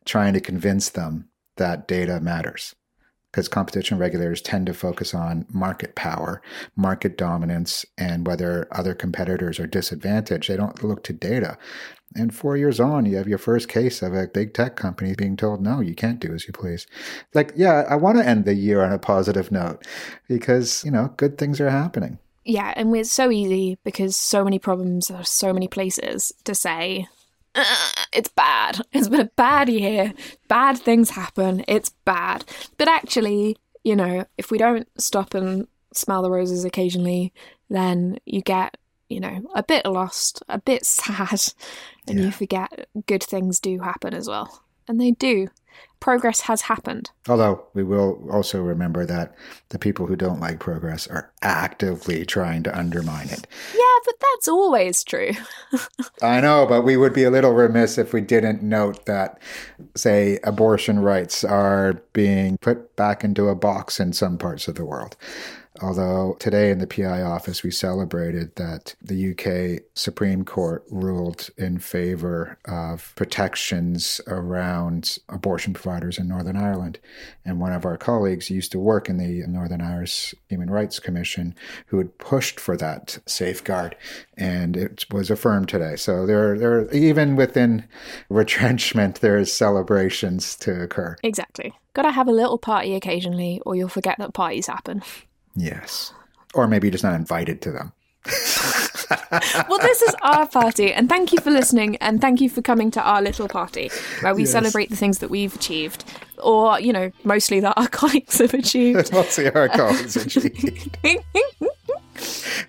trying 0.04 0.34
to 0.34 0.40
convince 0.40 0.90
them 0.90 1.28
that 1.56 1.86
data 1.86 2.20
matters 2.20 2.74
because 3.36 3.48
competition 3.48 3.98
regulators 3.98 4.40
tend 4.40 4.64
to 4.64 4.72
focus 4.72 5.12
on 5.12 5.44
market 5.52 5.94
power, 5.94 6.40
market 6.74 7.18
dominance, 7.18 7.84
and 7.98 8.26
whether 8.26 8.66
other 8.72 8.94
competitors 8.94 9.60
are 9.60 9.66
disadvantaged. 9.66 10.48
They 10.48 10.56
don't 10.56 10.82
look 10.82 11.04
to 11.04 11.12
data. 11.12 11.58
And 12.14 12.34
four 12.34 12.56
years 12.56 12.80
on, 12.80 13.04
you 13.04 13.18
have 13.18 13.28
your 13.28 13.36
first 13.36 13.68
case 13.68 14.00
of 14.00 14.14
a 14.14 14.26
big 14.26 14.54
tech 14.54 14.76
company 14.76 15.14
being 15.14 15.36
told, 15.36 15.60
no, 15.60 15.80
you 15.80 15.94
can't 15.94 16.18
do 16.18 16.32
as 16.32 16.46
you 16.46 16.54
please. 16.54 16.86
Like, 17.34 17.52
yeah, 17.54 17.84
I 17.90 17.96
want 17.96 18.16
to 18.16 18.26
end 18.26 18.46
the 18.46 18.54
year 18.54 18.82
on 18.82 18.90
a 18.90 18.98
positive 18.98 19.52
note 19.52 19.86
because, 20.28 20.82
you 20.82 20.90
know, 20.90 21.12
good 21.18 21.36
things 21.36 21.60
are 21.60 21.68
happening. 21.68 22.18
Yeah, 22.46 22.72
and 22.74 22.96
it's 22.96 23.12
so 23.12 23.30
easy 23.30 23.76
because 23.84 24.16
so 24.16 24.44
many 24.44 24.58
problems 24.58 25.10
are 25.10 25.24
so 25.24 25.52
many 25.52 25.68
places 25.68 26.32
to 26.44 26.54
say, 26.54 27.06
it's 28.12 28.28
bad. 28.28 28.80
It's 28.92 29.08
been 29.08 29.20
a 29.20 29.30
bad 29.36 29.68
year. 29.68 30.12
Bad 30.48 30.78
things 30.78 31.10
happen. 31.10 31.64
It's 31.68 31.90
bad. 32.04 32.44
But 32.78 32.88
actually, 32.88 33.56
you 33.84 33.96
know, 33.96 34.24
if 34.36 34.50
we 34.50 34.58
don't 34.58 34.88
stop 35.00 35.34
and 35.34 35.66
smell 35.92 36.22
the 36.22 36.30
roses 36.30 36.64
occasionally, 36.64 37.32
then 37.68 38.18
you 38.26 38.42
get, 38.42 38.76
you 39.08 39.20
know, 39.20 39.42
a 39.54 39.62
bit 39.62 39.86
lost, 39.86 40.42
a 40.48 40.58
bit 40.58 40.84
sad, 40.86 41.42
and 42.06 42.18
yeah. 42.18 42.26
you 42.26 42.30
forget 42.30 42.88
good 43.06 43.22
things 43.22 43.60
do 43.60 43.78
happen 43.80 44.14
as 44.14 44.28
well. 44.28 44.62
And 44.88 45.00
they 45.00 45.12
do 45.12 45.48
progress 46.00 46.40
has 46.42 46.62
happened. 46.62 47.10
Although 47.28 47.64
we 47.74 47.82
will 47.82 48.28
also 48.30 48.60
remember 48.60 49.04
that 49.06 49.34
the 49.70 49.78
people 49.78 50.06
who 50.06 50.16
don't 50.16 50.40
like 50.40 50.60
progress 50.60 51.06
are 51.06 51.32
actively 51.42 52.24
trying 52.24 52.62
to 52.64 52.78
undermine 52.78 53.28
it. 53.28 53.46
Yeah, 53.74 53.98
but 54.04 54.14
that's 54.20 54.48
always 54.48 55.02
true. 55.02 55.32
I 56.22 56.40
know, 56.40 56.66
but 56.66 56.82
we 56.82 56.96
would 56.96 57.12
be 57.12 57.24
a 57.24 57.30
little 57.30 57.52
remiss 57.52 57.98
if 57.98 58.12
we 58.12 58.20
didn't 58.20 58.62
note 58.62 59.06
that, 59.06 59.40
say, 59.94 60.38
abortion 60.44 61.00
rights 61.00 61.44
are 61.44 61.94
being 62.12 62.58
put 62.58 62.94
back 62.96 63.24
into 63.24 63.48
a 63.48 63.54
box 63.54 63.98
in 63.98 64.12
some 64.12 64.38
parts 64.38 64.68
of 64.68 64.74
the 64.74 64.84
world. 64.84 65.16
Although 65.80 66.36
today 66.38 66.70
in 66.70 66.78
the 66.78 66.86
PI 66.86 67.22
office, 67.22 67.62
we 67.62 67.70
celebrated 67.70 68.54
that 68.56 68.94
the 69.02 69.30
UK 69.30 69.82
Supreme 69.94 70.44
Court 70.44 70.84
ruled 70.90 71.50
in 71.56 71.78
favor 71.78 72.58
of 72.64 73.12
protections 73.16 74.20
around 74.26 75.18
abortion 75.28 75.74
providers 75.74 76.18
in 76.18 76.28
Northern 76.28 76.56
Ireland. 76.56 76.98
And 77.44 77.60
one 77.60 77.72
of 77.72 77.84
our 77.84 77.96
colleagues 77.96 78.50
used 78.50 78.72
to 78.72 78.78
work 78.78 79.08
in 79.08 79.18
the 79.18 79.46
Northern 79.46 79.80
Irish 79.80 80.34
Human 80.48 80.70
Rights 80.70 80.98
Commission 80.98 81.54
who 81.86 81.98
had 81.98 82.16
pushed 82.18 82.58
for 82.58 82.76
that 82.76 83.18
safeguard. 83.26 83.96
And 84.36 84.76
it 84.76 85.06
was 85.12 85.30
affirmed 85.30 85.68
today. 85.68 85.96
So 85.96 86.26
there, 86.26 86.58
there 86.58 86.92
even 86.94 87.36
within 87.36 87.86
retrenchment, 88.28 89.20
there's 89.20 89.52
celebrations 89.52 90.56
to 90.56 90.82
occur. 90.82 91.16
Exactly. 91.22 91.72
Gotta 91.94 92.10
have 92.10 92.28
a 92.28 92.32
little 92.32 92.58
party 92.58 92.94
occasionally, 92.94 93.60
or 93.64 93.74
you'll 93.74 93.88
forget 93.88 94.18
that 94.18 94.34
parties 94.34 94.66
happen. 94.66 95.02
Yes. 95.56 96.12
Or 96.54 96.66
maybe 96.66 96.86
you're 96.86 96.92
just 96.92 97.04
not 97.04 97.14
invited 97.14 97.60
to 97.62 97.72
them. 97.72 97.92
well, 99.68 99.78
this 99.80 100.02
is 100.02 100.14
our 100.22 100.48
party, 100.48 100.92
and 100.92 101.08
thank 101.08 101.32
you 101.32 101.40
for 101.40 101.50
listening, 101.50 101.96
and 101.96 102.20
thank 102.20 102.40
you 102.40 102.48
for 102.48 102.62
coming 102.62 102.90
to 102.90 103.00
our 103.00 103.22
little 103.22 103.48
party 103.48 103.90
where 104.20 104.34
we 104.34 104.42
yes. 104.42 104.50
celebrate 104.50 104.90
the 104.90 104.96
things 104.96 105.18
that 105.18 105.30
we've 105.30 105.54
achieved, 105.54 106.04
or 106.38 106.80
you 106.80 106.92
know, 106.92 107.12
mostly 107.24 107.60
that 107.60 107.74
our 107.76 107.88
colleagues 108.00 108.38
have 108.38 108.54
achieved. 108.54 109.12
mostly 109.12 109.50
our 109.50 109.68
colleagues 109.68 110.16
achieved. 110.16 110.96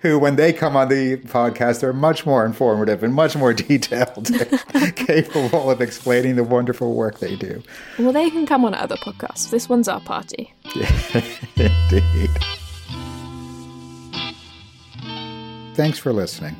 Who, 0.02 0.18
when 0.18 0.36
they 0.36 0.52
come 0.52 0.76
on 0.76 0.88
the 0.88 1.16
podcast, 1.16 1.82
are 1.82 1.92
much 1.92 2.24
more 2.26 2.44
informative 2.44 3.02
and 3.02 3.14
much 3.14 3.34
more 3.34 3.52
detailed, 3.52 4.30
capable 4.94 5.70
of 5.70 5.80
explaining 5.80 6.36
the 6.36 6.44
wonderful 6.44 6.94
work 6.94 7.18
they 7.18 7.34
do. 7.34 7.62
Well, 7.98 8.12
they 8.12 8.30
can 8.30 8.46
come 8.46 8.64
on 8.64 8.74
other 8.74 8.96
podcasts. 8.96 9.50
This 9.50 9.68
one's 9.68 9.88
our 9.88 10.00
party. 10.00 10.54
Indeed. 11.56 12.30
Thanks 15.78 15.96
for 15.96 16.12
listening. 16.12 16.56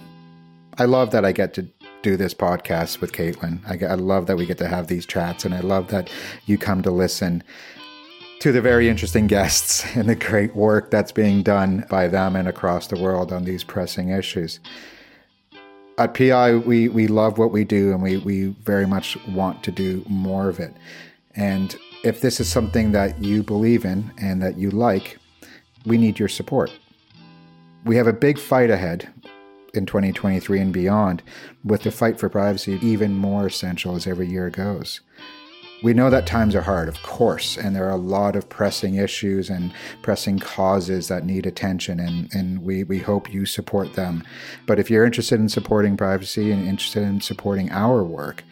I 0.78 0.84
love 0.84 1.10
that 1.10 1.24
I 1.24 1.32
get 1.32 1.52
to 1.54 1.66
do 2.02 2.16
this 2.16 2.32
podcast 2.32 3.00
with 3.00 3.10
Caitlin. 3.10 3.58
I, 3.66 3.84
I, 3.84 3.94
love 3.94 4.28
that 4.28 4.36
we 4.36 4.46
get 4.46 4.58
to 4.58 4.68
have 4.68 4.86
these 4.86 5.06
chats, 5.06 5.44
and 5.44 5.52
I 5.52 5.58
love 5.58 5.88
that 5.88 6.08
you 6.46 6.56
come 6.56 6.82
to 6.82 6.92
listen 6.92 7.42
to 8.38 8.52
the 8.52 8.60
very 8.60 8.88
interesting 8.88 9.26
guests 9.26 9.84
and 9.96 10.08
the 10.08 10.14
great 10.14 10.54
work 10.54 10.92
that's 10.92 11.10
being 11.10 11.42
done 11.42 11.84
by 11.90 12.06
them 12.06 12.36
and 12.36 12.46
across 12.46 12.86
the 12.86 13.00
world 13.00 13.32
on 13.32 13.42
these 13.42 13.64
pressing 13.64 14.10
issues. 14.10 14.60
At 15.98 16.14
PI, 16.14 16.54
we, 16.54 16.86
we 16.86 17.08
love 17.08 17.38
what 17.38 17.50
we 17.50 17.64
do, 17.64 17.90
and 17.90 18.00
we, 18.00 18.18
we 18.18 18.54
very 18.62 18.86
much 18.86 19.16
want 19.26 19.64
to 19.64 19.72
do 19.72 20.04
more 20.08 20.48
of 20.48 20.60
it. 20.60 20.72
And 21.34 21.74
if 22.04 22.20
this 22.20 22.38
is 22.38 22.48
something 22.48 22.92
that 22.92 23.20
you 23.20 23.42
believe 23.42 23.84
in 23.84 24.12
and 24.16 24.40
that 24.42 24.58
you 24.58 24.70
like, 24.70 25.18
we 25.84 25.98
need 25.98 26.20
your 26.20 26.28
support 26.28 26.70
we 27.84 27.96
have 27.96 28.06
a 28.06 28.12
big 28.12 28.38
fight 28.38 28.70
ahead 28.70 29.08
in 29.74 29.86
2023 29.86 30.60
and 30.60 30.72
beyond, 30.72 31.22
with 31.64 31.82
the 31.82 31.90
fight 31.90 32.18
for 32.18 32.28
privacy 32.28 32.78
even 32.82 33.14
more 33.14 33.46
essential 33.46 33.94
as 33.94 34.06
every 34.06 34.28
year 34.28 34.50
goes. 34.50 35.00
We 35.80 35.94
know 35.94 36.10
that 36.10 36.26
times 36.26 36.56
are 36.56 36.62
hard, 36.62 36.88
of 36.88 37.00
course, 37.04 37.56
and 37.56 37.76
there 37.76 37.86
are 37.86 37.92
a 37.92 37.96
lot 37.96 38.34
of 38.34 38.48
pressing 38.48 38.96
issues 38.96 39.48
and 39.48 39.72
pressing 40.02 40.40
causes 40.40 41.06
that 41.06 41.24
need 41.24 41.46
attention, 41.46 42.00
and, 42.00 42.28
and 42.34 42.64
we, 42.64 42.82
we 42.82 42.98
hope 42.98 43.32
you 43.32 43.46
support 43.46 43.92
them. 43.92 44.24
But 44.66 44.80
if 44.80 44.90
you're 44.90 45.04
interested 45.04 45.38
in 45.38 45.48
supporting 45.48 45.96
privacy 45.96 46.50
and 46.50 46.66
interested 46.66 47.04
in 47.04 47.20
supporting 47.20 47.70
our 47.70 48.02
work, 48.02 48.42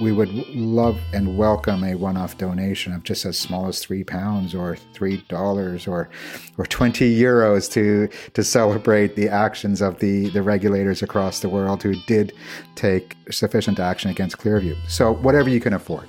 we 0.00 0.12
would 0.12 0.32
love 0.48 0.98
and 1.12 1.36
welcome 1.36 1.84
a 1.84 1.94
one-off 1.94 2.38
donation 2.38 2.92
of 2.92 3.02
just 3.02 3.24
as 3.24 3.38
small 3.38 3.66
as 3.66 3.80
three 3.80 4.02
pounds 4.02 4.54
or 4.54 4.76
three 4.94 5.18
dollars 5.28 5.86
or 5.86 6.08
or 6.56 6.66
20 6.66 7.14
euros 7.14 7.70
to 7.70 8.08
to 8.32 8.42
celebrate 8.42 9.14
the 9.16 9.28
actions 9.28 9.82
of 9.82 9.98
the 9.98 10.30
the 10.30 10.42
regulators 10.42 11.02
across 11.02 11.40
the 11.40 11.48
world 11.48 11.82
who 11.82 11.94
did 12.06 12.32
take 12.74 13.16
sufficient 13.30 13.78
action 13.78 14.10
against 14.10 14.38
Clearview. 14.38 14.76
So 14.88 15.12
whatever 15.14 15.50
you 15.50 15.60
can 15.60 15.74
afford. 15.74 16.08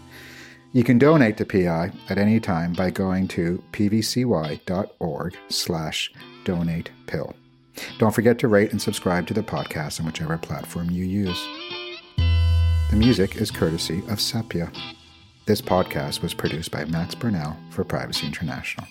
You 0.74 0.86
can 0.86 0.98
donate 0.98 1.36
to 1.38 1.46
PI 1.46 1.92
at 2.08 2.18
any 2.18 2.40
time 2.40 2.72
by 2.72 2.92
going 2.92 3.28
to 3.30 3.62
pvcy.org 3.74 5.38
slash 5.50 6.14
donate 6.46 6.92
pill. 7.08 7.36
Don't 7.98 8.16
forget 8.16 8.40
to 8.40 8.48
rate 8.48 8.72
and 8.72 8.82
subscribe 8.82 9.28
to 9.28 9.34
the 9.34 9.44
podcast 9.44 10.00
on 10.00 10.06
whichever 10.06 10.38
platform 10.38 10.90
you 10.90 11.04
use. 11.04 11.46
The 12.92 12.98
music 12.98 13.38
is 13.38 13.52
courtesy 13.52 14.04
of 14.10 14.20
Sepia. 14.20 14.70
This 15.46 15.62
podcast 15.62 16.22
was 16.22 16.34
produced 16.34 16.72
by 16.72 16.84
Max 16.84 17.16
Burnell 17.16 17.56
for 17.70 17.86
Privacy 17.86 18.28
International. 18.28 18.86